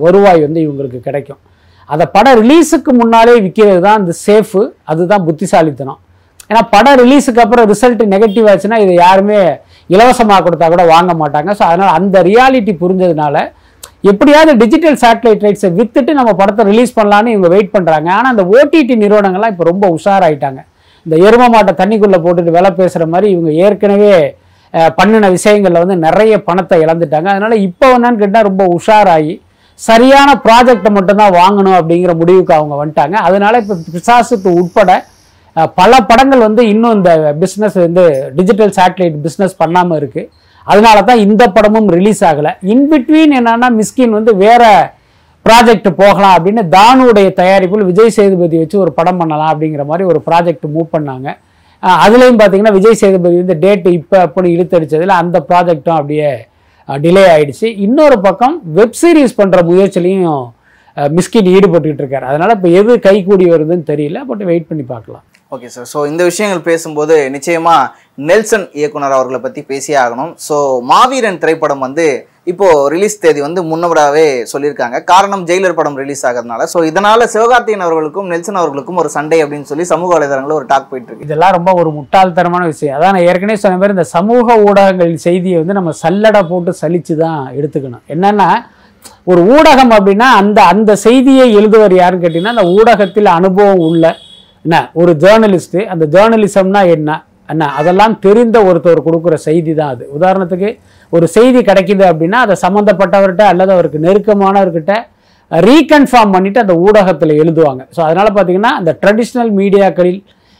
வருவாய் 0.03 0.45
வந்து 0.45 0.59
இவங்களுக்கு 0.65 0.99
கிடைக்கும். 1.07 1.39
அதை 1.93 2.05
படம் 2.15 2.37
ரிலீஸுக்கு 2.41 2.91
முன்னாலே 3.01 3.35
விற்கிறது 3.45 3.81
தான் 3.87 3.99
இந்த 4.01 4.13
சேஃபு 4.25 4.61
அதுதான் 4.91 5.25
புத்திசாலித்தனம். 5.27 5.99
ஏன்னா 6.49 6.61
படம் 6.73 6.97
ரிலீஸுக்கு 7.03 7.41
அப்புறம் 7.43 7.67
ரிசல்ட் 7.73 8.03
நெகட்டிவ் 8.15 8.45
ஆச்சுன்னா 8.51 8.77
இதை 8.85 8.93
யாருமே 9.05 9.39
இலவசமாக 9.95 10.41
கொடுத்தா 10.47 10.67
கூட 10.73 10.83
வாங்க 10.93 11.11
மாட்டாங்க. 11.21 11.49
ஸோ 11.59 11.63
அதனால் 11.69 11.95
அந்த 11.99 12.17
ரியாலிட்டி 12.31 12.73
புரிஞ்சதுனால 12.81 13.37
எப்படியாவது 14.11 14.51
டிஜிட்டல் 14.61 14.97
சேட்டலைட் 15.03 15.45
ரைட்ஸை 15.45 15.69
விற்றுட்டு 15.77 16.11
நம்ம 16.17 16.31
படத்தை 16.41 16.63
ரிலீஸ் 16.71 16.97
பண்ணலான்னு 16.97 17.33
இவங்க 17.35 17.49
வெயிட் 17.53 17.71
பண்ணுறாங்க 17.75 18.09
ஆனால் 18.17 18.31
அந்த 18.33 18.43
ஓடிடி 18.55 18.95
நிறுவனங்கள்லாம் 19.03 19.53
இப்போ 19.53 19.65
ரொம்ப 19.71 19.85
உஷாராயிட்டாங்க. 19.95 20.59
இந்த 21.05 21.15
எரும 21.27 21.47
மாட்டை 21.55 21.73
தண்ணிக்குள்ளே 21.81 22.19
போட்டுட்டு 22.25 22.55
விலை 22.57 22.71
பேசுகிற 22.81 23.05
மாதிரி 23.13 23.27
இவங்க 23.35 23.51
ஏற்கனவே 23.65 24.13
பண்ணின 24.97 25.29
விஷயங்களில் 25.37 25.83
வந்து 25.83 25.97
நிறைய 26.07 26.33
பணத்தை 26.47 26.77
இழந்துட்டாங்க. 26.85 27.27
அதனால் 27.33 27.63
இப்போ 27.67 27.89
என்னன்னு 27.97 28.21
கேட்டால் 28.23 28.47
ரொம்ப 28.49 28.63
உஷாராகி 28.77 29.35
சரியான 29.79 30.29
ப்ராஜெக்டை 30.45 30.89
மட்டும்தான் 30.97 31.37
வாங்கணும் 31.41 31.77
அப்படிங்கிற 31.79 32.13
முடிவுக்கு 32.21 32.53
அவங்க 32.57 32.75
வந்துட்டாங்க. 32.81 33.15
அதனால் 33.27 33.59
இப்போ 33.61 33.75
பிசாசுக்கு 33.95 34.51
உட்பட 34.61 34.91
பல 35.79 35.91
படங்கள் 36.09 36.45
வந்து 36.47 36.61
இன்னும் 36.71 36.95
இந்த 36.97 37.11
பிஸ்னஸ் 37.43 37.77
வந்து 37.85 38.03
டிஜிட்டல் 38.39 38.73
சேட்டலைட் 38.79 39.15
பிஸ்னஸ் 39.25 39.55
பண்ணாமல் 39.61 39.97
இருக்குது 40.01 40.29
அதனால 40.67 40.97
தான் 41.09 41.23
இந்த 41.25 41.43
படமும் 41.55 41.87
ரிலீஸ் 41.97 42.21
ஆகலை. 42.29 42.51
இன்பிட்வீன் 42.73 43.33
என்னன்னா 43.39 43.69
மிஸ்கின் 43.79 44.15
வந்து 44.17 44.31
வேற 44.45 44.63
ப்ராஜெக்ட் 45.45 45.89
போகலாம் 46.01 46.35
அப்படின்னு 46.37 46.63
தானுடைய 46.75 47.27
தயாரிப்பில் 47.41 47.87
விஜய் 47.89 48.15
சேதுபதி 48.17 48.57
வச்சு 48.61 48.77
ஒரு 48.85 48.91
படம் 48.97 49.19
பண்ணலாம் 49.21 49.51
அப்படிங்கிற 49.53 49.83
மாதிரி 49.91 50.05
ஒரு 50.11 50.19
ப்ராஜெக்ட் 50.27 50.65
மூவ் 50.73 50.93
பண்ணாங்க. 50.95 51.27
அதுலேயும் 52.03 52.39
பார்த்தீங்கன்னா 52.41 52.75
விஜய் 52.77 52.99
சேதுபதி 53.01 53.37
வந்து 53.41 53.57
டேட்டு 53.63 53.89
இப்போ 53.99 54.17
அப்படின்னு 54.25 54.53
இழுத்தடிச்சதில் 54.55 55.19
அந்த 55.21 55.37
ப்ராஜெக்டும் 55.49 55.97
அப்படியே 55.99 56.29
டிலே 56.89 57.23
ஆயிடுச்சு. 57.33 57.67
இன்னொரு 57.85 58.17
பக்கம் 58.27 58.55
வெப் 58.77 58.99
சீரிஸ் 58.99 59.39
பண்ணுற 59.39 59.61
முயற்சிலையும் 59.69 60.43
மிஸ்கின் 61.17 61.49
ஈடுபட்டுக்கிட்டு 61.55 62.03
இருக்காரு. 62.03 62.25
அதனால் 62.29 62.53
இப்போ 62.57 62.69
எது 62.79 62.91
கை 63.07 63.15
கூடி 63.27 63.45
வருதுன்னு 63.53 63.89
தெரியல 63.89 64.19
பட் 64.29 64.43
வெயிட் 64.49 64.69
பண்ணி 64.69 64.85
பார்க்கலாம். 64.93 65.23
ஓகே 65.55 65.67
சார் 65.73 65.87
ஸோ 65.91 65.99
இந்த 66.11 66.21
விஷயங்கள் 66.29 66.63
பேசும்போது 66.69 67.15
நிச்சயமாக 67.35 67.91
நெல்சன் 68.29 68.65
இயக்குனர் 68.79 69.15
அவர்களை 69.17 69.39
பற்றி 69.43 69.61
பேசியே 69.71 69.97
ஆகணும். 70.05 70.31
ஸோ 70.47 70.55
மாவீரன் 70.91 71.39
திரைப்படம் 71.43 71.85
வந்து 71.87 72.07
இப்போது 72.51 72.83
ரிலீஸ் 72.93 73.15
தேதி 73.23 73.39
வந்து 73.45 73.61
முன்னவராகவே 73.69 74.25
சொல்லியிருக்காங்க. 74.51 74.97
காரணம் 75.11 75.43
ஜெயிலர் 75.49 75.75
படம் 75.79 75.97
ரிலீஸ் 76.01 76.23
ஆகிறதுனால. 76.29 76.67
ஸோ 76.73 76.77
இதனால் 76.89 77.29
சிவகார்த்திகேயன் 77.33 77.85
அவர்களுக்கும் 77.85 78.29
நெல்சன் 78.33 78.59
அவர்களுக்கும் 78.61 78.99
ஒரு 79.03 79.09
சண்டை 79.15 79.39
அப்படின்னு 79.43 79.69
சொல்லி 79.71 79.85
சமூக 79.93 80.09
வலைதளங்களில் 80.15 80.59
ஒரு 80.59 80.67
டாக் 80.71 80.89
போயிட்டு 80.91 81.09
இருக்கு. 81.09 81.27
இதெல்லாம் 81.29 81.55
ரொம்ப 81.57 81.73
ஒரு 81.81 81.91
முட்டாள்தனமான 81.97 82.65
விஷயம். 82.73 82.95
அதான் 82.97 83.13
நான் 83.15 83.27
ஏற்கனவே 83.31 83.59
சொன்ன 83.63 83.79
மாதிரி 83.81 83.97
இந்த 83.97 84.07
சமூக 84.15 84.57
ஊடகங்களின் 84.67 85.25
செய்தியை 85.27 85.59
வந்து 85.61 85.77
நம்ம 85.79 85.93
சல்லடை 86.03 86.43
போட்டு 86.51 86.73
சலிச்சு 86.81 87.15
தான் 87.25 87.41
எடுத்துக்கணும். 87.59 88.03
என்னென்னா 88.15 88.49
ஒரு 89.31 89.41
ஊடகம் 89.55 89.93
அப்படின்னா 89.97 90.27
அந்த 90.41 90.59
அந்த 90.73 90.91
செய்தியை 91.05 91.45
எழுதுவர் 91.59 91.93
யாருன்னு 92.01 92.23
கேட்டிங்கன்னா 92.23 92.55
அந்த 92.55 92.67
ஊடகத்தில் 92.77 93.29
அனுபவம் 93.37 93.83
உள்ள 93.89 94.05
என்ன 94.65 94.77
ஒரு 95.01 95.11
ஜேர்னலிஸ்ட்டு 95.23 95.81
அந்த 95.93 96.05
ஜேர்னலிசம்னா 96.15 96.81
என்ன? 96.95 97.09
என்ன? 97.51 97.65
அதெல்லாம் 97.79 98.15
தெரிந்த 98.25 98.57
ஒருத்தர் 98.69 99.05
கொடுக்குற 99.05 99.35
செய்தி 99.47 99.73
தான் 99.79 99.91
அது. 99.95 100.03
உதாரணத்துக்கு 100.17 100.69
ஒரு 101.13 101.25
செய்தி 101.35 101.59
கிடைக்குது 101.69 102.03
அப்படின்னா 102.11 102.39
அதை 102.45 102.55
சம்மந்தப்பட்டவர்கிட்ட 102.63 103.43
அல்லது 103.51 103.71
அவருக்கு 103.75 103.99
நெருக்கமானவர்கிட்ட 104.07 104.93
ரீகன்ஃபார்ம் 105.51 106.33
பண்ணிட்டு 106.35 106.59
அந்த 106.63 106.73
ஊடகத்தில் 106.85 107.39
எழுதுவாங்க. 107.41 107.81
ஸோ 107.95 107.99
அதனால் 108.07 108.29
பார்த்தீங்கன்னா 108.37 108.71
அந்த 108.79 108.91
ட்ரெடிஷ்னல் 109.01 109.51
மீடியாக்களில் 109.59 110.19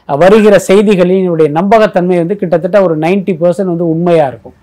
வருகிற 0.10 0.56
செய்திகளினுடைய 0.70 1.48
நம்பகத்தன்மை 1.58 2.18
வந்து 2.22 2.36
கிட்டத்தட்ட 2.42 2.78
ஒரு 2.86 2.94
90% 3.04 3.72
வந்து 3.72 3.86
உண்மையாக 3.94 4.30
இருக்கும். 4.32 4.56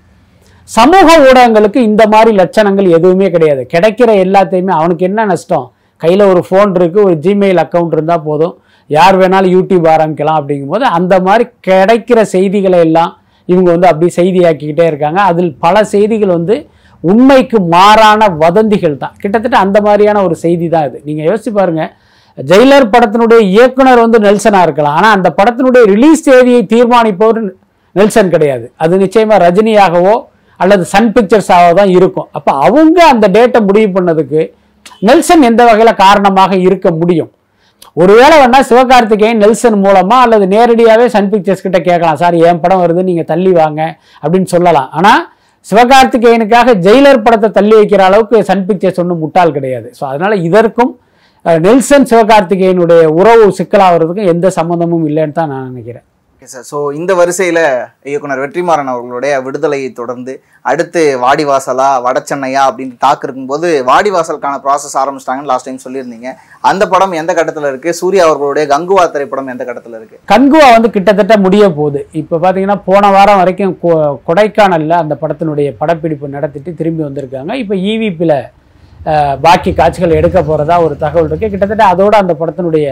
சமூக 0.69 1.09
ஊடகங்களுக்கு 1.29 1.81
இந்த 1.89 2.03
மாதிரி 2.13 2.31
லட்சணங்கள் 2.41 2.87
எதுவுமே 2.99 3.27
கிடையாது. 3.35 3.63
கிடைக்கிற 3.73 4.11
எல்லாத்தையுமே 4.25 4.73
அவனுக்கு 4.79 5.05
என்ன 5.09 5.27
நஷ்டம்? 5.33 5.67
கையில் 6.01 6.25
ஒரு 6.31 6.43
ஃபோன் 6.47 6.73
இருக்குது 6.79 7.05
ஒரு 7.09 7.17
ஜிமெயில் 7.25 7.61
அக்கௌண்ட் 7.65 7.95
இருந்தால் 7.97 8.25
போதும். 8.29 8.55
யார் 8.91 9.19
வேணாலும் 9.21 9.55
யூடியூப் 9.57 9.87
ஆரம்பிக்கலாம் 9.95 10.39
அப்படிங்கும்போது 10.41 10.87
அந்த 10.99 11.15
மாதிரி 11.27 11.45
கிடைக்கிற 11.69 12.23
செய்திகளை 12.35 12.81
எல்லாம் 12.87 13.13
இவங்க 13.53 13.69
வந்து 13.75 13.89
அப்படி 13.91 14.09
செய்தியாக்கிக்கிட்டே 14.21 14.87
இருக்காங்க. 14.91 15.21
அதில் 15.31 15.51
பல 15.65 15.85
செய்திகள் 15.95 16.37
வந்து 16.39 16.57
உண்மைக்கு 17.11 17.59
மாறான 17.75 18.29
வதந்திகள் 18.43 18.97
தான். 19.03 19.15
கிட்டத்தட்ட 19.23 19.57
அந்த 19.65 19.79
மாதிரியான 19.87 20.23
ஒரு 20.27 20.37
செய்தி 20.45 20.67
தான் 20.75 20.87
இது. 20.89 20.99
நீங்கள் 21.09 21.27
யோசிச்சு 21.31 21.53
பாருங்க. 21.59 21.85
ஜெயிலர் 22.51 22.87
படத்தினுடைய 22.95 23.41
இயக்குனர் 23.55 24.05
வந்து 24.05 24.19
நெல்சனாக 24.27 24.67
இருக்கலாம். 24.67 24.97
ஆனால் 24.99 25.15
அந்த 25.17 25.29
படத்தினுடைய 25.39 25.83
ரிலீஸ் 25.93 26.25
தேதியை 26.29 26.63
தீர்மானிப்பவர் 26.73 27.41
நெல்சன் 27.99 28.33
கிடையாது. 28.35 28.67
அது 28.85 28.95
நிச்சயமாக 29.05 29.39
ரஜினியாகவோ 29.47 30.15
அல்லது 30.61 30.85
சன் 30.95 31.13
பிக்சர்ஸாகவோ 31.15 31.71
தான் 31.81 31.93
இருக்கும். 31.99 32.29
அப்போ 32.39 32.53
அவங்க 32.67 32.99
அந்த 33.13 33.27
டேட்டை 33.37 33.61
முடிவு 33.69 33.91
பண்ணதுக்கு 33.97 34.43
நெல்சன் 35.09 35.47
எந்த 35.51 35.63
வகையில் 35.69 36.01
காரணமாக 36.05 36.53
இருக்க 36.67 36.89
முடியும்? 37.01 37.31
ஒருவேளை 37.97 38.37
வேணா 38.43 38.61
சிவகார்த்திகேயன் 38.71 39.43
நெல்சன் 39.45 39.79
மூலமா 39.85 40.17
அல்லது 40.25 40.45
நேரடியாகவே 40.55 41.07
சன் 41.15 41.29
பிக்சர்ஸ் 41.33 41.65
கிட்ட 41.67 41.79
கேட்கலாம். 41.89 42.19
சார் 42.23 42.37
என் 42.49 42.61
படம் 42.63 42.83
வருது? 42.85 43.03
நீங்க 43.11 43.23
தள்ளி 43.33 43.53
வாங்க. 43.61 43.81
அப்படின்னு 44.23 44.49
சொல்லலாம். 44.55 44.89
ஆனா 44.99 45.13
சிவகார்த்திகேயனுக்காக 45.71 46.75
ஜெயிலர் 46.87 47.25
படத்தை 47.27 47.51
தள்ளி 47.59 47.75
வைக்கிற 47.81 48.03
அளவுக்கு 48.09 48.39
சன் 48.51 48.65
பிக்சர்ஸ் 48.71 49.01
ஒன்றும் 49.03 49.23
முட்டாள் 49.25 49.55
கிடையாது. 49.59 49.89
ஸோ 49.99 50.05
அதனால 50.11 50.35
இதற்கும் 50.49 50.93
நெல்சன் 51.67 52.09
சிவகார்த்திகேயனுடைய 52.11 53.05
உறவு 53.21 53.47
சிக்கலாகிறதுக்கும் 53.61 54.33
எந்த 54.35 54.47
சம்மந்தமும் 54.59 55.07
இல்லைன்னு 55.11 55.39
தான் 55.39 55.51
நான் 55.55 55.71
நினைக்கிறேன். 55.71 56.07
ஓகே 56.45 56.53
சார் 56.53 56.67
ஸோ 56.71 56.93
இந்த 56.93 57.15
வரிசையில் 57.15 57.61
இயக்குனர் 58.05 58.41
வெற்றிமாறன் 58.43 58.91
அவர்களுடைய 58.93 59.41
விடுதலையை 59.41 59.93
தொடர்ந்து 59.93 60.33
அடுத்து 60.65 61.03
வாடிவாசலா 61.23 61.87
வடச்சென்னையா 62.07 62.63
அப்படின்னு 62.69 62.95
டாக் 62.99 63.23
இருக்கும்போது 63.23 63.85
வாடிவாசலுக்கான 63.87 64.59
ப்ராசஸ் 64.65 64.97
ஆரம்பிச்சிட்டாங்கன்னு 65.03 65.51
லாஸ்ட் 65.53 65.69
டைம் 65.69 65.85
சொல்லியிருந்தீங்க. 65.85 66.29
அந்த 66.61 66.89
படம் 66.89 67.13
எந்த 67.13 67.35
கட்டத்தில் 67.35 67.69
இருக்குது 67.71 67.91
சூர்யா 67.91 68.25
அவர்களுடைய 68.25 68.67
கங்குவா 68.67 69.11
திரைப்படம் 69.11 69.49
எந்த 69.49 69.65
கட்டத்தில் 69.65 69.97
இருக்குது 69.99 70.21
கங்குவா 70.35 70.69
வந்து 70.73 70.91
கிட்டத்தட்ட 70.91 71.37
முடிய 71.37 71.71
போகுது. 71.71 72.07
இப்போ 72.13 72.37
பார்த்தீங்கன்னா 72.37 72.81
போன 72.85 73.11
வாரம் 73.11 73.37
வரைக்கும் 73.37 73.79
கொ- 73.83 74.19
அந்த 75.01 75.17
படத்தினுடைய 75.23 75.71
படப்பிடிப்பு 75.81 76.29
நடத்திட்டு 76.29 76.75
திரும்பி 76.75 77.03
வந்திருக்காங்க. 77.03 77.53
இப்போ 77.55 77.75
ஈவிபியில் 77.75 78.37
பாக்கி 79.41 79.75
காட்சிகள் 79.75 80.11
எடுக்க 80.11 80.43
போகிறதா 80.43 80.83
ஒரு 80.83 80.97
தகவல் 80.97 81.29
இருக்குது 81.31 81.51
கிட்டத்தட்ட 81.51 81.85
அதோட 81.95 82.15
அந்த 82.17 82.35
படத்தினுடைய 82.35 82.87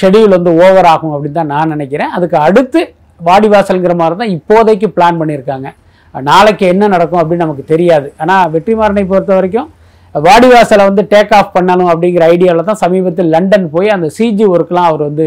ஷெடியூல் 0.00 0.36
வந்து 0.38 0.50
ஓவர் 0.64 0.88
ஆகும் 0.94 1.14
அப்படின்னு 1.14 1.38
தான் 1.40 1.52
நான் 1.54 1.72
நினைக்கிறேன். 1.74 2.10
அதுக்கு 2.16 2.36
அடுத்து 2.46 2.80
வாடிவாசல்ங்கிற 3.28 3.94
மாதிரி 4.00 4.16
தான் 4.22 4.34
இப்போதைக்கு 4.38 4.88
பிளான் 4.96 5.20
பண்ணியிருக்காங்க. 5.20 5.68
நாளைக்கு 6.14 6.64
என்ன 6.72 6.88
நடக்கும் 6.94 7.20
அப்படின்னு 7.22 7.44
நமக்கு 7.46 7.64
தெரியாது. 7.72 8.08
ஆனால் 8.22 8.50
வெற்றிமாறனை 8.54 9.04
பொறுத்த 9.12 9.32
வரைக்கும் 9.38 9.68
வாடிவாசலை 10.14 10.84
வந்து 10.88 11.02
டேக் 11.12 11.32
ஆஃப் 11.38 11.54
பண்ணணும் 11.56 11.90
அப்படிங்கிற 11.92 12.24
ஐடியாவில் 12.32 12.68
தான் 12.70 12.82
சமீபத்தில் 12.84 13.32
லண்டன் 13.34 13.66
போய் 13.74 13.94
அந்த 13.96 14.08
சிஜி 14.16 14.46
ஒர்க்லாம் 14.54 14.88
அவர் 14.90 15.04
வந்து 15.08 15.26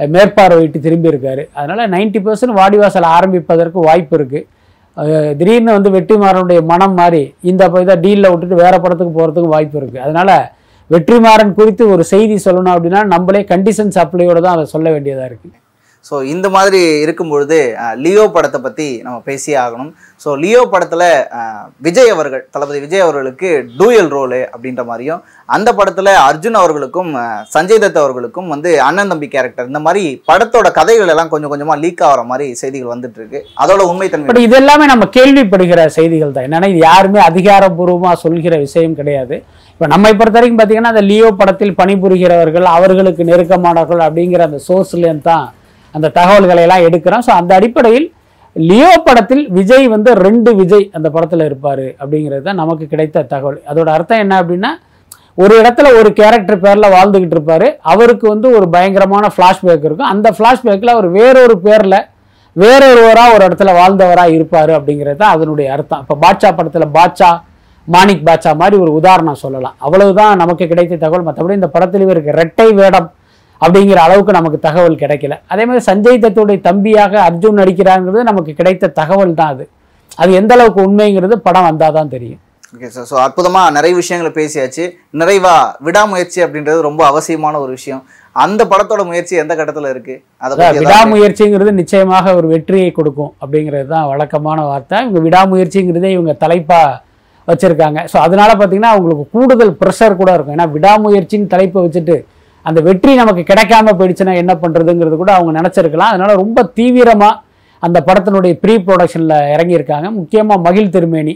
மேற்பார்வையிட்டு 0.00 0.78
திரும்பி 0.86 1.10
இருக்காரு 1.12 1.42
அதனால் 1.60 1.82
90% 1.92 2.24
பர்சன்ட் 2.24 2.56
வாடிவாசலை 2.58 3.10
ஆரம்பிப்பதற்கு 3.18 3.78
வாய்ப்பு 3.88 4.16
இருக்குது 4.18 4.42
திடீர்னு 5.38 5.76
வந்து 5.76 5.90
வெற்றிமாறனுடைய 5.96 6.60
மனம் 6.72 6.96
மாறி 6.98 7.22
இந்த 7.50 7.64
இதை 7.84 7.96
டீலில் 8.04 8.30
விட்டுட்டு 8.32 8.58
வேறு 8.64 8.78
படத்துக்கு 8.84 9.14
போகிறதுக்கு 9.18 9.54
வாய்ப்பு 9.54 9.78
இருக்குது 9.80 10.02
அதனால் 10.06 10.34
வெற்றிமாறன் 10.94 11.56
குறித்து 11.60 11.84
ஒரு 11.94 12.02
செய்தி 12.14 12.38
சொல்லணும் 12.46 12.74
அப்படின்னா 12.76 13.02
நம்மளே 13.14 13.44
கண்டிஷன்ஸ் 13.52 14.00
அப்ளையோட 14.02 14.40
தான் 14.42 14.56
அதை 14.56 14.66
சொல்ல 14.74 14.88
வேண்டியதாக 14.96 15.30
இருக்கு. 15.30 15.48
ஸோ 16.08 16.16
இந்த 16.32 16.46
மாதிரி 16.54 16.80
இருக்கும் 17.04 17.30
பொழுது 17.32 17.56
லியோ 18.02 18.24
படத்தை 18.34 18.58
பற்றி 18.66 18.84
நம்ம 19.06 19.16
பேசியே 19.28 19.56
ஆகணும். 19.62 19.88
ஸோ 20.24 20.28
லியோ 20.42 20.60
படத்தில் 20.72 21.02
விஜய் 21.86 22.12
அவர்கள் 22.14 22.42
தளபதி 22.54 22.78
விஜய் 22.84 23.04
அவர்களுக்கு 23.06 23.48
டூயல் 23.78 24.10
ரோலு 24.16 24.40
அப்படின்ற 24.52 24.82
மாதிரியும் 24.90 25.24
அந்த 25.56 25.68
படத்தில் 25.78 26.12
அர்ஜுன் 26.28 26.60
அவர்களுக்கும் 26.60 27.10
சஞ்சய் 27.54 27.82
தத் 27.84 28.00
அவர்களுக்கும் 28.02 28.52
வந்து 28.54 28.70
அண்ணன் 28.88 29.12
தம்பி 29.12 29.28
கேரக்டர் 29.34 29.70
இந்த 29.72 29.82
மாதிரி 29.86 30.04
படத்தோட 30.30 30.70
கதைகள் 30.78 31.12
எல்லாம் 31.14 31.32
கொஞ்சம் 31.34 31.52
கொஞ்சமாக 31.54 31.82
லீக் 31.84 32.06
ஆகிற 32.10 32.24
மாதிரி 32.30 32.48
செய்திகள் 32.62 32.94
வந்துட்டு 32.94 33.20
இருக்கு. 33.20 33.42
அதோட 33.64 33.82
உண்மைத்தன்மை 33.92 34.30
பட் 34.30 34.44
இது 34.46 34.58
எல்லாமே 34.62 34.86
நம்ம 34.94 35.10
கேள்விப்படுகிற 35.18 35.88
செய்திகள் 35.98 36.34
தான். 36.36 36.48
என்னன்னா 36.50 36.70
இது 36.74 36.82
யாருமே 36.90 37.22
அதிகாரப்பூர்வமாக 37.30 38.22
சொல்கிற 38.26 38.56
விஷயம் 38.66 38.98
கிடையாது. 39.02 39.38
இப்போ 39.76 39.86
நம்மை 39.92 40.10
பொறுத்த 40.18 40.36
வரைக்கும் 40.38 40.58
பார்த்தீங்கன்னா 40.58 40.90
அந்த 40.92 41.02
லியோ 41.08 41.30
படத்தில் 41.38 41.72
பணிபுரிகிறவர்கள் 41.78 42.66
அவர்களுக்கு 42.74 43.22
நெருக்கமானவர்கள் 43.30 44.02
அப்படிங்கிற 44.04 44.42
அந்த 44.46 44.58
சோர்ஸ்லேருந்து 44.66 45.26
தான் 45.26 45.42
அந்த 45.94 46.10
தகவல்களை 46.18 46.62
எல்லாம் 46.66 46.84
எடுக்கிறோம். 46.86 47.24
ஸோ 47.26 47.32
அந்த 47.40 47.52
அடிப்படையில் 47.58 48.06
லியோ 48.56 48.92
படத்தில் 49.06 49.42
விஜய் 49.56 49.86
வந்து 49.94 50.10
ரெண்டு 50.26 50.50
விஜய் 50.60 50.86
அந்த 50.96 51.08
படத்தில் 51.14 51.44
இருப்பார் 51.48 51.84
அப்படிங்கிறது 52.02 52.42
தான் 52.46 52.58
நமக்கு 52.62 52.84
கிடைத்த 52.92 53.24
தகவல். 53.32 53.58
அதோட 53.70 53.88
அர்த்தம் 53.96 54.22
என்ன 54.24 54.36
அப்படின்னா 54.42 54.70
ஒரு 55.42 55.54
இடத்துல 55.62 55.90
ஒரு 55.98 56.10
கேரக்டர் 56.20 56.62
பேரில் 56.64 56.94
வாழ்ந்துக்கிட்டு 56.96 57.36
இருப்பார். 57.36 57.66
அவருக்கு 57.94 58.26
வந்து 58.34 58.48
ஒரு 58.58 58.68
பயங்கரமான 58.76 59.30
ஃப்ளாஷ்பேக் 59.34 59.84
இருக்கும். 59.88 60.10
அந்த 60.14 60.30
ஃப்ளாஷ்பேக்கில் 60.38 60.94
அவர் 60.94 61.08
வேறொரு 61.18 61.56
பேரில் 61.66 61.98
வேறொருவராக 62.56 63.34
ஒரு 63.36 63.44
இடத்துல 63.48 63.74
வாழ்ந்தவராக 63.80 64.36
இருப்பார் 64.38 64.72
அப்படிங்கிறது 64.78 65.20
தான் 65.24 65.34
அதனுடைய 65.36 65.68
அர்த்தம். 65.76 66.02
இப்போ 66.06 66.16
பாட்சா 66.24 66.50
படத்தில் 66.60 66.94
பாட்சா 66.96 67.30
மாணிக் 67.94 68.24
பாட்சா 68.28 68.52
மாதிரி 68.62 68.76
ஒரு 68.84 68.92
உதாரணம் 69.00 69.42
சொல்லலாம். 69.44 69.76
அவ்வளவுதான் 69.86 70.40
நமக்கு 70.42 70.64
கிடைத்த 70.72 71.00
தகவல். 71.04 71.26
மற்றபடி 71.28 71.58
இந்த 71.60 71.70
படத்தில் 71.74 72.04
இவருக்கு 72.06 72.38
ரெட்டை 72.40 72.68
வேடம் 72.80 73.08
அப்படிங்கிற 73.60 73.98
அளவுக்கு 74.06 74.32
நமக்கு 74.38 74.58
தகவல் 74.68 75.00
கிடைக்கல. 75.02 75.34
அதே 75.52 75.62
மாதிரி 75.68 75.82
சஞ்சய் 75.90 76.24
தத்துடைய 76.24 76.58
தம்பியாக 76.68 77.14
அர்ஜுன் 77.28 77.60
நடிக்கிறாங்கிறது 77.60 78.22
நமக்கு 78.30 78.52
கிடைத்த 78.58 78.90
தகவல் 79.00 79.38
தான் 79.38 79.52
அது. 79.54 79.64
அது 80.22 80.30
எந்த 80.40 80.52
அளவுக்கு 80.56 80.80
உண்மைங்கிறது 80.88 81.36
படம் 81.46 81.68
வந்தால் 81.68 81.96
தான் 81.98 82.12
தெரியும். 82.16 82.40
ஓகே 82.74 82.88
சார் 82.94 83.06
ஸோ 83.10 83.16
அற்புதமாக 83.24 83.72
நிறைய 83.76 83.92
விஷயங்களை 84.00 84.30
பேசியாச்சு. 84.38 84.84
நிறைவா 85.20 85.56
விடாமுயற்சி 85.86 86.38
அப்படின்றது 86.44 86.80
ரொம்ப 86.88 87.02
அவசியமான 87.10 87.54
ஒரு 87.64 87.72
விஷயம். 87.78 88.02
அந்த 88.44 88.62
படத்தோட 88.70 89.02
முயற்சி 89.10 89.34
எந்த 89.42 89.52
கட்டத்தில் 89.58 89.90
இருக்கு? 89.92 90.14
அதை 90.44 90.70
விடாமுயற்சிங்கிறது 90.80 91.72
நிச்சயமாக 91.80 92.34
ஒரு 92.38 92.46
வெற்றியை 92.54 92.90
கொடுக்கும் 92.98 93.32
அப்படிங்கிறது 93.42 93.88
தான் 93.94 94.08
வழக்கமான 94.12 94.58
வார்த்தை. 94.70 94.98
இவங்க 95.04 95.20
விடாமுயற்சிங்கிறதே 95.28 96.10
இவங்க 96.16 96.34
தலைப்பா 96.44 96.80
வச்சுருக்காங்க. 97.50 97.98
ஸோ 98.12 98.16
அதனால 98.26 98.50
பார்த்தீங்கன்னா 98.60 98.92
அவங்களுக்கு 98.94 99.24
கூடுதல் 99.34 99.72
ப்ரெஷர் 99.80 100.20
கூட 100.20 100.30
இருக்கும். 100.36 100.54
ஏன்னா 100.56 100.68
விடாமுயற்சின்னு 100.76 101.52
தலைப்பை 101.54 101.82
வச்சுட்டு 101.86 102.16
அந்த 102.68 102.78
வெற்றி 102.88 103.12
நமக்கு 103.22 103.42
கிடைக்காம 103.50 103.92
போயிடுச்சுன்னா 103.98 104.36
என்ன 104.42 104.52
பண்ணுறதுங்கிறது 104.62 105.16
கூட 105.22 105.32
அவங்க 105.38 105.52
நினச்சிருக்கலாம். 105.58 106.12
அதனால் 106.14 106.40
ரொம்ப 106.42 106.64
தீவிரமாக 106.78 107.34
அந்த 107.86 107.98
படத்தினுடைய 108.06 108.52
ப்ரீ 108.62 108.74
ப்ரொடக்ஷனில் 108.86 109.34
இறங்கியிருக்காங்க. 109.54 110.06
முக்கியமாக 110.20 110.64
மகிழ் 110.68 110.94
திருமேனி. 110.94 111.34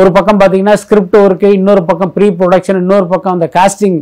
ஒரு 0.00 0.10
பக்கம் 0.16 0.38
பார்த்தீங்கன்னா 0.40 0.76
ஸ்கிரிப்ட் 0.82 1.16
ஒர்க்கு 1.22 1.48
இன்னொரு 1.56 1.82
பக்கம் 1.88 2.12
ப்ரீ 2.14 2.28
ப்ரொடக்ஷன் 2.38 2.78
இன்னொரு 2.82 3.06
பக்கம் 3.12 3.34
அந்த 3.36 3.46
காஸ்டிங் 3.56 3.98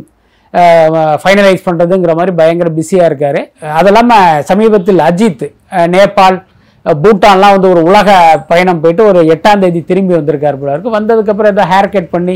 ஃபைனலைஸ் 1.23 1.65
பண்ணுறதுங்கிற 1.65 2.13
மாதிரி 2.19 2.33
பயங்கர 2.39 2.69
பிஸியாக 2.77 3.09
இருக்கார். 3.09 3.39
அது 3.79 3.89
இல்லாமல் 3.91 4.43
சமீபத்தில் 4.49 5.01
அஜித் 5.07 5.43
நேபாள் 5.95 6.37
பூட்டான்லாம் 6.85 7.53
வந்து 7.55 7.69
ஒரு 7.73 7.81
உலக 7.89 8.09
பயணம் 8.51 8.81
போயிட்டு 8.83 9.03
ஒரு 9.11 9.21
எட்டாம் 9.33 9.61
தேதி 9.63 9.79
திரும்பி 9.89 10.13
வந்திருக்காரு 10.17 10.59
போல 10.61 10.73
இருக்கு. 10.73 10.95
வந்ததுக்கப்புறம் 10.97 11.53
ஏதோ 11.55 11.65
ஹேர் 11.73 11.93
கட் 11.95 12.13
பண்ணி 12.15 12.35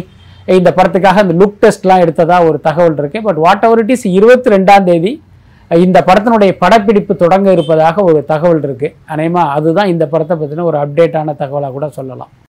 இந்த 0.60 0.70
படத்துக்காக 0.78 1.24
அந்த 1.24 1.36
லுக் 1.42 1.60
டெஸ்ட்லாம் 1.64 2.04
எடுத்ததா 2.06 2.38
ஒரு 2.50 2.58
தகவல் 2.68 2.98
இருக்கு. 3.02 3.22
But 3.28 3.42
what 3.46 3.66
ever 3.68 3.82
it 3.84 3.94
is 3.96 4.08
இருபத்தி 4.18 4.54
ரெண்டாம் 4.56 4.88
தேதி 4.92 5.14
இந்த 5.72 5.98
படத்தினுடைய 6.08 6.52
படப்பிடிப்பு 6.64 7.14
தொடங்க 7.24 7.50
இருப்பதாக 7.56 8.04
ஒரு 8.10 8.20
தகவல் 8.32 8.64
இருக்கு. 8.68 8.88
அநேகமாக 9.14 9.54
அதுதான் 9.58 9.92
இந்த 9.94 10.06
படத்தை 10.14 10.36
பற்றின 10.38 10.66
ஒரு 10.72 10.80
அப்டேட்டான 10.84 11.36
தகவலாக 11.44 11.74
கூட 11.78 11.88
சொல்லலாம். 12.00 12.32